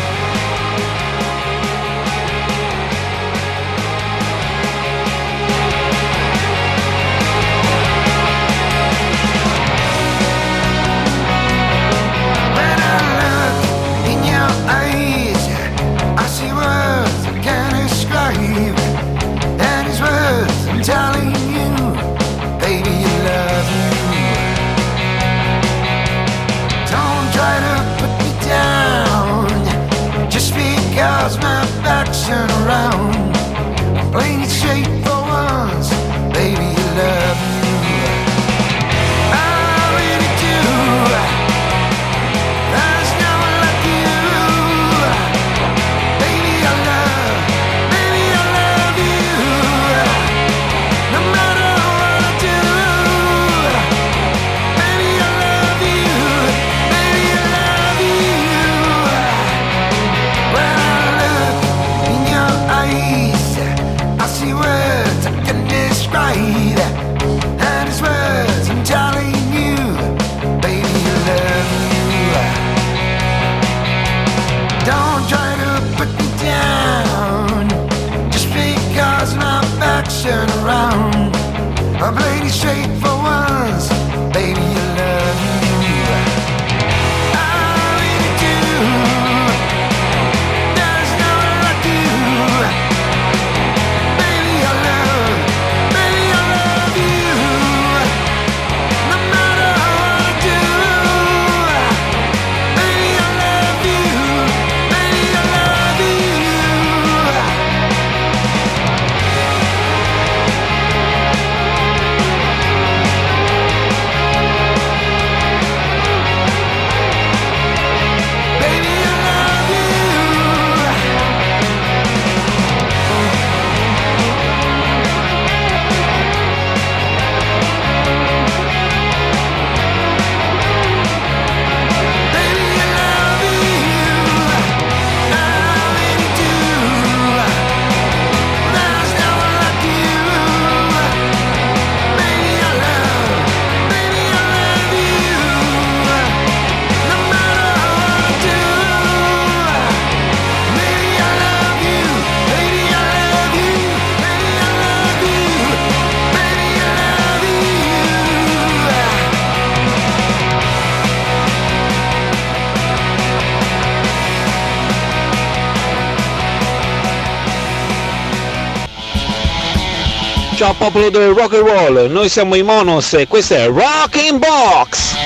Popolo 170.81 171.11
del 171.11 171.35
rock 171.35 171.57
and 171.57 171.69
roll, 171.69 172.11
noi 172.11 172.31
siamo 172.31 172.55
i 172.55 172.63
Monos 172.63 173.13
e 173.13 173.27
questo 173.27 173.55
è 173.55 173.67
Rocking 173.67 174.39
Box! 174.39 175.20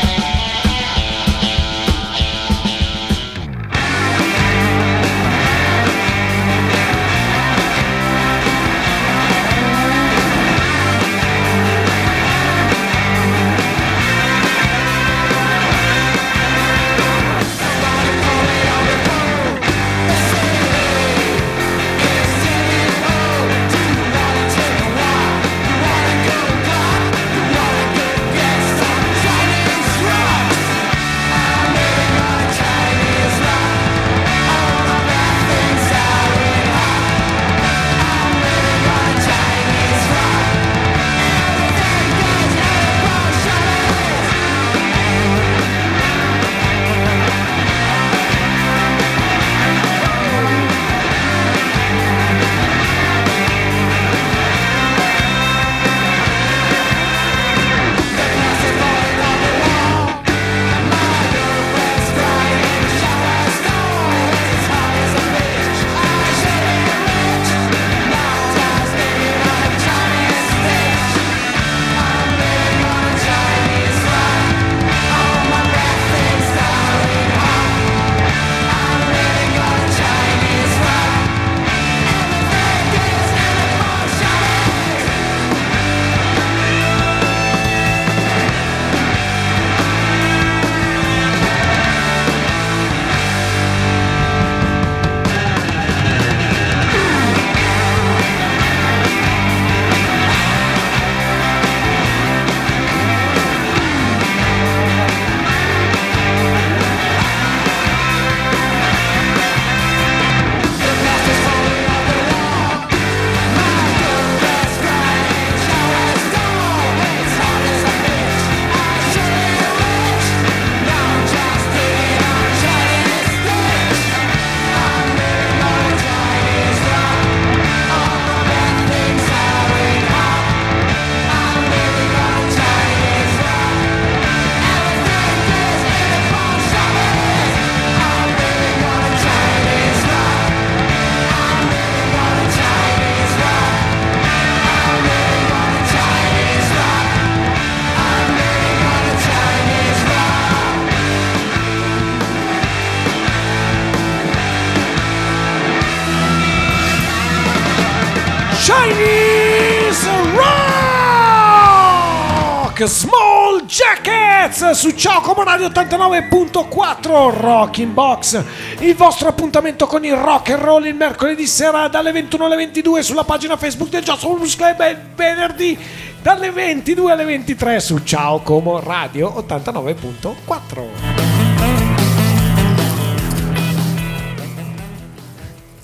Radio 165.44 165.68
89.4 165.68 167.38
Rocking 167.38 167.92
Box 167.92 168.42
il 168.78 168.94
vostro 168.96 169.28
appuntamento 169.28 169.86
con 169.86 170.02
il 170.04 170.16
rock 170.16 170.50
and 170.50 170.62
roll 170.62 170.86
il 170.86 170.94
mercoledì 170.94 171.46
sera 171.46 171.86
dalle 171.88 172.12
21 172.12 172.46
alle 172.46 172.56
22 172.56 173.02
sulla 173.02 173.24
pagina 173.24 173.58
Facebook 173.58 173.90
del 173.90 174.02
Just 174.02 174.26
Blues 174.26 174.56
Club 174.56 174.80
e 174.80 174.96
venerdì 175.14 175.78
dalle 176.22 176.50
22 176.50 177.12
alle 177.12 177.24
23 177.24 177.78
su 177.78 177.98
Ciao 177.98 178.40
Como 178.40 178.80
Radio 178.80 179.44
89.4 179.46 180.82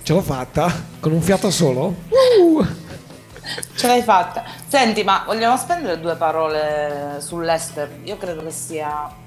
Ce 0.02 0.12
l'ho 0.14 0.22
fatta? 0.22 0.72
Con 0.98 1.12
un 1.12 1.20
fiato 1.20 1.50
solo? 1.50 1.94
Uh! 2.08 2.66
Ce 3.76 3.86
l'hai 3.86 4.02
fatta. 4.02 4.44
Senti, 4.66 5.04
ma 5.04 5.22
vogliamo 5.26 5.56
spendere 5.56 6.00
due 6.00 6.16
parole 6.16 7.18
sull'Ester? 7.20 8.00
Io 8.04 8.16
credo 8.16 8.42
che 8.42 8.50
sia 8.50 9.19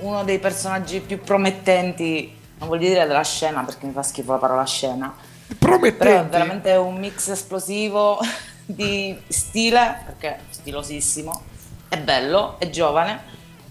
uno 0.00 0.24
dei 0.24 0.38
personaggi 0.38 1.00
più 1.00 1.20
promettenti, 1.20 2.34
non 2.58 2.68
voglio 2.68 2.88
dire 2.88 3.06
della 3.06 3.22
scena 3.22 3.62
perché 3.62 3.86
mi 3.86 3.92
fa 3.92 4.02
schifo 4.02 4.32
la 4.32 4.38
parola 4.38 4.64
scena. 4.64 5.14
Promettenti. 5.58 5.96
Però 5.96 6.20
è 6.20 6.26
veramente 6.26 6.72
un 6.72 6.96
mix 6.96 7.28
esplosivo. 7.28 8.18
di 8.66 9.16
stile, 9.28 10.02
perché 10.06 10.28
è 10.28 10.38
stilosissimo, 10.50 11.42
è 11.88 11.98
bello, 11.98 12.56
è 12.58 12.70
giovane, 12.70 13.20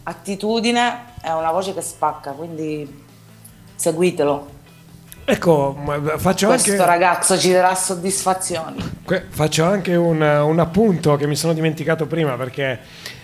attitudine, 0.03 1.13
è 1.21 1.31
una 1.31 1.51
voce 1.51 1.73
che 1.73 1.81
spacca, 1.81 2.31
quindi 2.31 3.03
seguitelo. 3.75 4.51
Ecco, 5.25 5.77
faccio 6.17 6.47
Questo 6.47 6.71
anche, 6.71 6.85
ragazzo 6.85 7.37
ci 7.37 7.51
darà 7.53 7.73
soddisfazioni. 7.75 9.01
que- 9.05 9.25
faccio 9.29 9.63
anche 9.63 9.95
un, 9.95 10.21
un 10.21 10.59
appunto 10.59 11.15
che 11.15 11.27
mi 11.27 11.35
sono 11.37 11.53
dimenticato 11.53 12.07
prima 12.07 12.33
perché 12.33 12.79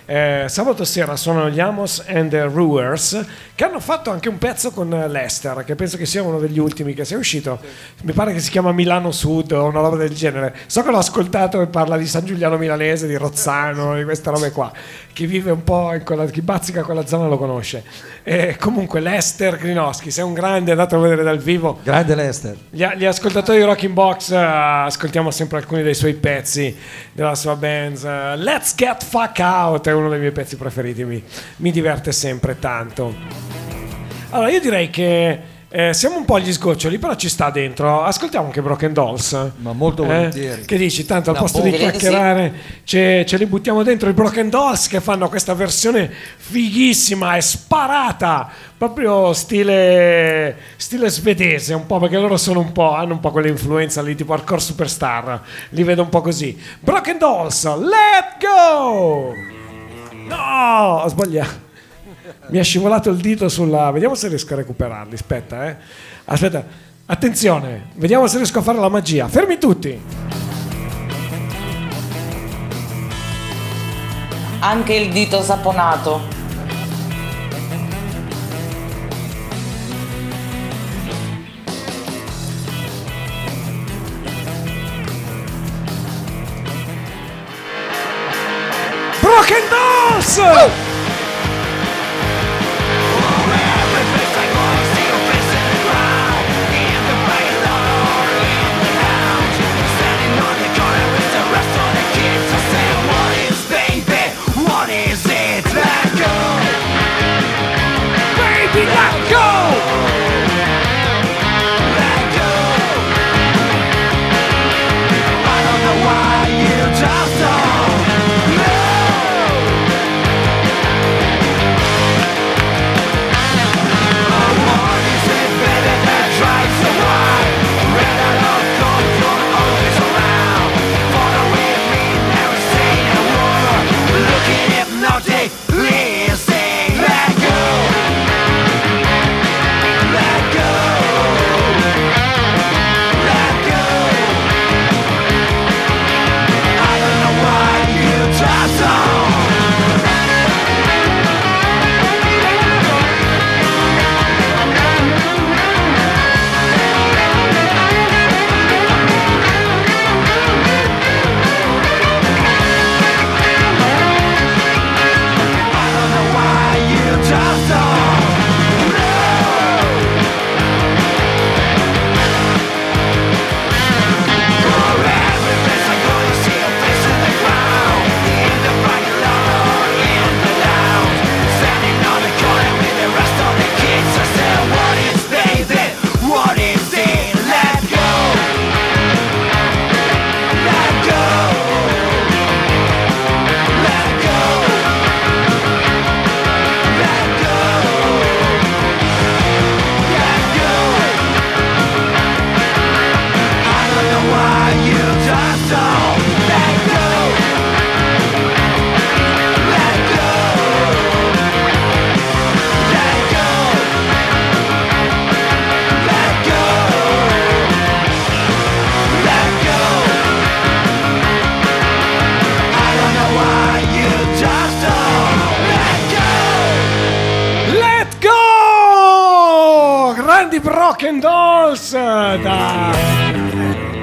eh, 0.09 0.45
sabato 0.47 0.85
sera 0.85 1.15
sono 1.15 1.51
gli 1.51 1.59
Amos 1.59 2.03
and 2.07 2.31
the 2.31 2.47
Brewers 2.47 3.23
che 3.53 3.63
hanno 3.63 3.79
fatto 3.79 4.09
anche 4.09 4.27
un 4.27 4.39
pezzo 4.39 4.71
con 4.71 4.89
Lester 4.89 5.63
che 5.63 5.75
penso 5.75 5.97
che 5.97 6.07
sia 6.07 6.23
uno 6.23 6.39
degli 6.39 6.57
ultimi 6.57 6.95
che 6.95 7.05
sia 7.05 7.15
uscito. 7.15 7.59
Mi 8.01 8.13
pare 8.13 8.33
che 8.33 8.39
si 8.39 8.49
chiama 8.49 8.71
Milano 8.71 9.11
Sud 9.11 9.51
o 9.51 9.65
una 9.65 9.81
roba 9.81 9.97
del 9.97 10.09
genere. 10.09 10.55
So 10.65 10.81
che 10.81 10.89
l'ho 10.89 10.97
ascoltato 10.97 11.61
e 11.61 11.67
parla 11.67 11.95
di 11.95 12.07
San 12.07 12.25
Giuliano 12.25 12.57
Milanese 12.57 13.05
di 13.05 13.15
Rozzano 13.15 13.97
di 13.97 14.03
queste 14.03 14.31
robe 14.31 14.51
qua. 14.51 14.71
Chi 15.13 15.27
vive 15.27 15.51
un 15.51 15.63
po' 15.63 15.93
in 15.93 16.03
quella 16.03 16.25
chi 16.25 16.41
bazzica 16.41 16.83
quella 16.83 17.05
zona 17.05 17.27
lo 17.27 17.37
conosce. 17.37 17.83
E 18.23 18.55
comunque 18.59 19.01
Lester 19.01 19.57
Grinowski 19.57 20.09
sei 20.09 20.23
un 20.23 20.33
grande 20.33 20.71
andatelo 20.71 21.01
a 21.01 21.03
vedere 21.03 21.23
dal 21.23 21.37
vivo. 21.37 21.79
Grande 21.83 22.15
Lester. 22.15 22.57
gli, 22.71 22.83
gli 22.95 23.05
ascoltatori 23.05 23.59
di 23.59 23.63
Rocking 23.63 23.93
Box 23.93 24.31
eh, 24.31 24.37
ascoltiamo 24.37 25.29
sempre 25.29 25.57
alcuni 25.57 25.83
dei 25.83 25.93
suoi 25.93 26.15
pezzi 26.15 26.75
della 27.11 27.35
sua 27.35 27.55
band. 27.55 28.03
eh, 28.03 28.37
Let's 28.37 28.73
Get 28.75 29.03
Fuck 29.03 29.37
Out 29.39 29.97
uno 29.99 30.09
dei 30.09 30.19
miei 30.19 30.31
pezzi 30.31 30.55
preferiti, 30.55 31.03
mi, 31.03 31.23
mi 31.57 31.71
diverte 31.71 32.11
sempre 32.11 32.57
tanto. 32.59 33.13
Allora, 34.31 34.49
io 34.51 34.59
direi 34.59 34.89
che 34.91 35.39
eh, 35.71 35.93
siamo 35.93 36.17
un 36.17 36.25
po' 36.25 36.35
agli 36.35 36.51
sgoccioli, 36.51 36.97
però 36.99 37.15
ci 37.15 37.29
sta 37.29 37.49
dentro. 37.51 38.03
Ascoltiamo 38.03 38.47
anche 38.47 38.61
Broken 38.61 38.93
Dolls. 38.93 39.51
Ma 39.57 39.73
molto 39.73 40.03
Eh? 40.03 40.07
volentieri. 40.07 40.65
Che 40.65 40.77
dici? 40.77 41.05
Tanto 41.05 41.29
al 41.29 41.35
Da 41.35 41.41
posto 41.41 41.61
di 41.61 41.69
di 41.71 41.77
sì. 41.77 41.81
chiacchierare 41.83 42.53
ce, 42.83 43.23
ce 43.27 43.37
li 43.37 43.45
buttiamo 43.47 43.81
dentro 43.83 44.09
i 44.09 44.13
Broken 44.13 44.49
Dolls 44.49 44.87
che 44.87 44.99
fanno 45.01 45.29
questa 45.29 45.53
versione 45.55 46.11
fighissima 46.37 47.35
e 47.35 47.41
sparata, 47.41 48.49
proprio 48.77 49.33
stile, 49.33 50.55
stile 50.77 51.09
svedese, 51.09 51.73
un 51.75 51.85
po' 51.87 51.99
perché 51.99 52.17
loro 52.17 52.37
sono 52.37 52.59
un 52.59 52.71
po', 52.71 52.93
hanno 52.93 53.13
un 53.13 53.19
po' 53.19 53.29
quell'influenza 53.31 54.01
lì 54.01 54.15
tipo 54.15 54.33
hardcore 54.33 54.61
superstar, 54.61 55.41
li 55.69 55.83
vedo 55.83 56.01
un 56.03 56.09
po' 56.09 56.21
così. 56.21 56.59
Broken 56.79 57.17
Dolls, 57.17 57.63
let 57.77 58.37
go! 58.39 59.33
No, 60.29 61.01
ho 61.03 61.07
sbagliato. 61.07 61.67
Mi 62.47 62.59
è 62.59 62.63
scivolato 62.63 63.09
il 63.09 63.17
dito 63.17 63.49
sulla. 63.49 63.91
Vediamo 63.91 64.15
se 64.15 64.27
riesco 64.27 64.53
a 64.53 64.57
recuperarli. 64.57 65.13
Aspetta, 65.13 65.67
eh. 65.67 65.75
Aspetta. 66.25 66.87
Attenzione, 67.05 67.87
vediamo 67.95 68.27
se 68.27 68.37
riesco 68.37 68.59
a 68.59 68.61
fare 68.61 68.77
la 68.77 68.89
magia. 68.89 69.27
Fermi 69.27 69.57
tutti. 69.57 69.99
Anche 74.59 74.93
il 74.93 75.11
dito 75.11 75.41
saponato. 75.41 76.38
Dolls! 90.37 90.69
Baby, 90.69 90.88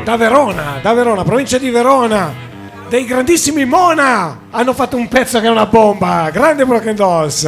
da 0.06 0.14
Verona, 0.16 0.78
da 0.80 0.92
Verona, 0.92 1.24
provincia 1.24 1.58
di 1.58 1.68
Verona. 1.68 2.32
Dei 2.88 3.04
grandissimi 3.04 3.64
Mona 3.64 4.42
hanno 4.50 4.72
fatto 4.72 4.96
un 4.96 5.08
pezzo 5.08 5.40
che 5.40 5.46
è 5.46 5.50
una 5.50 5.66
bomba. 5.66 6.30
Grande 6.30 6.64
Broken 6.64 6.94
Dolls. 6.94 7.42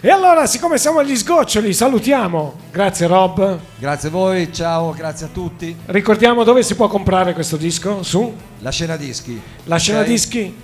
E 0.00 0.10
allora, 0.10 0.44
siccome 0.46 0.76
siamo 0.76 0.98
agli 0.98 1.14
sgoccioli, 1.14 1.72
salutiamo. 1.72 2.54
Grazie 2.72 3.06
Rob. 3.06 3.58
Grazie 3.78 4.08
a 4.08 4.10
voi, 4.10 4.52
ciao, 4.52 4.90
grazie 4.90 5.26
a 5.26 5.28
tutti. 5.32 5.76
Ricordiamo 5.86 6.42
dove 6.42 6.64
si 6.64 6.74
può 6.74 6.88
comprare 6.88 7.32
questo 7.32 7.56
disco? 7.56 8.02
Su? 8.02 8.34
La 8.58 8.70
scena 8.70 8.96
dischi. 8.96 9.40
La 9.66 9.76
scena 9.76 10.00
Ok? 10.00 10.06
dischi 10.06 10.56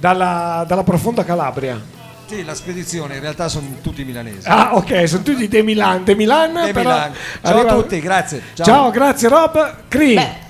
dalla, 0.00 0.64
dalla 0.66 0.84
profonda 0.84 1.22
Calabria. 1.22 1.78
Sì, 2.24 2.42
la 2.46 2.54
spedizione, 2.54 3.16
in 3.16 3.20
realtà 3.20 3.48
sono 3.48 3.66
tutti 3.82 4.04
milanesi. 4.04 4.48
Ah, 4.48 4.70
ok, 4.76 5.06
sono 5.06 5.22
tutti 5.22 5.46
De 5.48 5.62
Milan. 5.62 6.02
De 6.04 6.14
Milan, 6.14 6.54
De 6.54 6.72
però 6.72 6.88
Milan. 6.92 7.12
Ciao 7.42 7.52
arriva- 7.58 7.70
a 7.70 7.74
tutti, 7.74 8.00
grazie. 8.00 8.42
Ciao, 8.54 8.64
Ciao. 8.64 8.90
grazie 8.90 9.28
Rob. 9.28 9.74
Cri. 9.88 10.41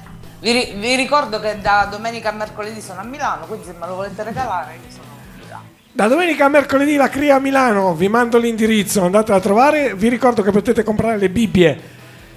Vi, 0.43 0.75
vi 0.77 0.97
ricordo 0.97 1.39
che 1.39 1.61
da 1.61 1.87
domenica 1.89 2.31
a 2.31 2.33
mercoledì 2.33 2.81
sono 2.81 2.99
a 2.99 3.05
Milano, 3.05 3.47
quindi 3.47 3.65
se 3.65 3.75
me 3.79 3.87
lo 3.87 3.95
volete 3.95 4.25
regalare 4.25 4.73
io 4.75 4.91
sono 4.91 5.05
a 5.05 5.39
Milano. 5.41 5.63
Da 5.93 6.09
domenica 6.09 6.47
a 6.47 6.49
mercoledì 6.49 6.97
la 6.97 7.09
Cria 7.09 7.37
a 7.37 7.39
Milano, 7.39 7.95
vi 7.95 8.09
mando 8.09 8.39
l'indirizzo, 8.39 9.05
andate 9.05 9.31
a 9.33 9.39
trovare. 9.39 9.95
Vi 9.95 10.09
ricordo 10.09 10.43
che 10.43 10.51
potete 10.51 10.83
comprare 10.83 11.17
le 11.17 11.31
Bibbie 11.31 11.81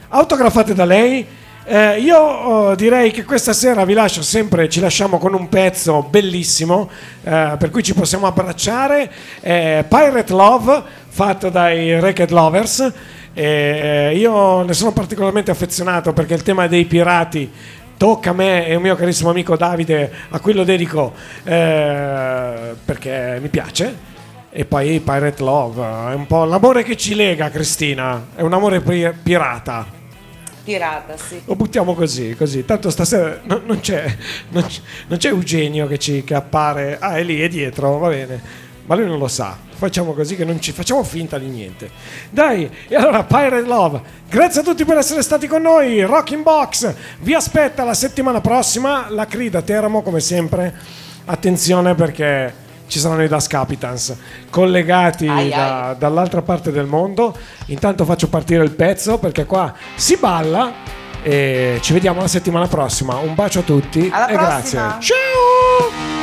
autografate 0.09 0.75
da 0.75 0.85
lei 0.85 1.25
Eh, 1.67 1.99
io 1.99 2.19
oh, 2.19 2.75
direi 2.75 3.09
che 3.09 3.23
questa 3.23 3.51
sera 3.51 3.85
vi 3.85 3.93
lascio 3.93 4.21
sempre, 4.21 4.69
ci 4.69 4.79
lasciamo 4.79 5.17
con 5.17 5.33
un 5.33 5.49
pezzo 5.49 6.03
bellissimo, 6.03 6.87
eh, 7.23 7.55
per 7.57 7.71
cui 7.71 7.81
ci 7.81 7.95
possiamo 7.95 8.27
abbracciare. 8.27 9.11
Eh, 9.41 9.83
Pirate 9.87 10.31
Love, 10.31 10.83
fatto 11.07 11.49
dai 11.49 11.99
Racket 11.99 12.29
Lovers. 12.29 12.93
Eh, 13.33 14.13
io 14.15 14.61
ne 14.61 14.73
sono 14.73 14.91
particolarmente 14.91 15.49
affezionato 15.49 16.13
perché 16.13 16.35
il 16.35 16.43
tema 16.43 16.67
dei 16.67 16.85
pirati 16.85 17.51
tocca 17.97 18.31
a 18.31 18.33
me 18.33 18.67
e 18.67 18.75
un 18.75 18.81
mio 18.81 18.95
carissimo 18.95 19.29
amico 19.29 19.55
Davide, 19.55 20.11
a 20.29 20.39
cui 20.39 20.53
lo 20.53 20.63
dedico 20.63 21.13
eh, 21.43 22.75
perché 22.83 23.39
mi 23.41 23.49
piace. 23.49 24.13
E 24.51 24.63
poi 24.63 25.01
Pirate 25.01 25.43
Love, 25.43 26.11
è 26.11 26.13
un 26.13 26.27
po' 26.27 26.45
l'amore 26.45 26.83
che 26.83 26.95
ci 26.95 27.13
lega, 27.13 27.49
Cristina, 27.49 28.27
è 28.35 28.41
un 28.41 28.53
amore 28.53 28.79
pi- 28.79 29.11
pirata. 29.21 29.85
Pirata, 30.63 31.15
sì. 31.17 31.41
Lo 31.45 31.55
buttiamo 31.55 31.93
così, 31.93 32.35
così. 32.35 32.65
Tanto 32.65 32.89
stasera 32.89 33.41
non, 33.43 33.63
non 33.65 33.81
c'è, 33.81 34.03
non, 34.49 34.65
c'è, 34.65 34.79
non 35.07 35.17
c'è 35.19 35.27
Eugenio 35.29 35.87
che, 35.87 35.99
ci, 35.99 36.23
che 36.23 36.33
appare. 36.33 36.97
Ah, 36.99 37.17
è 37.17 37.23
lì, 37.23 37.39
è 37.41 37.47
dietro, 37.47 37.97
va 37.97 38.07
bene. 38.07 38.41
Ma 38.87 38.95
lui 38.95 39.07
non 39.07 39.17
lo 39.17 39.27
sa. 39.27 39.57
Facciamo 39.75 40.13
così 40.13 40.35
che 40.35 40.45
non 40.45 40.61
ci 40.61 40.71
facciamo 40.71 41.03
finta 41.03 41.37
di 41.39 41.47
niente. 41.47 41.89
Dai, 42.29 42.69
e 42.87 42.95
allora 42.95 43.23
Pirate 43.23 43.61
Love. 43.65 44.01
Grazie 44.29 44.61
a 44.61 44.63
tutti 44.63 44.85
per 44.85 44.97
essere 44.97 45.21
stati 45.21 45.47
con 45.47 45.61
noi. 45.63 46.01
Rocking 46.03 46.43
Box 46.43 46.93
vi 47.19 47.33
aspetta 47.33 47.83
la 47.83 47.93
settimana 47.95 48.41
prossima. 48.41 49.07
La 49.09 49.25
Crida 49.25 49.61
Teramo, 49.61 50.01
come 50.01 50.19
sempre. 50.19 50.73
Attenzione 51.25 51.95
perché 51.95 52.53
ci 52.87 52.99
saranno 52.99 53.23
i 53.23 53.27
Das 53.27 53.47
Capitans 53.47 54.15
collegati 54.51 55.27
Ai, 55.27 55.49
da- 55.49 55.95
dall'altra 55.97 56.43
parte 56.43 56.71
del 56.71 56.85
mondo. 56.85 57.35
Intanto 57.67 58.05
faccio 58.05 58.27
partire 58.29 58.63
il 58.63 58.71
pezzo 58.71 59.17
perché 59.17 59.45
qua 59.45 59.73
si 59.95 60.15
balla. 60.17 60.71
E 61.23 61.79
ci 61.81 61.91
vediamo 61.93 62.21
la 62.21 62.27
settimana 62.27 62.67
prossima. 62.67 63.15
Un 63.15 63.33
bacio 63.33 63.59
a 63.59 63.63
tutti 63.63 64.07
Alla 64.13 64.27
e 64.27 64.33
prossima. 64.35 64.81
grazie. 64.83 65.01
Ciao! 65.01 66.14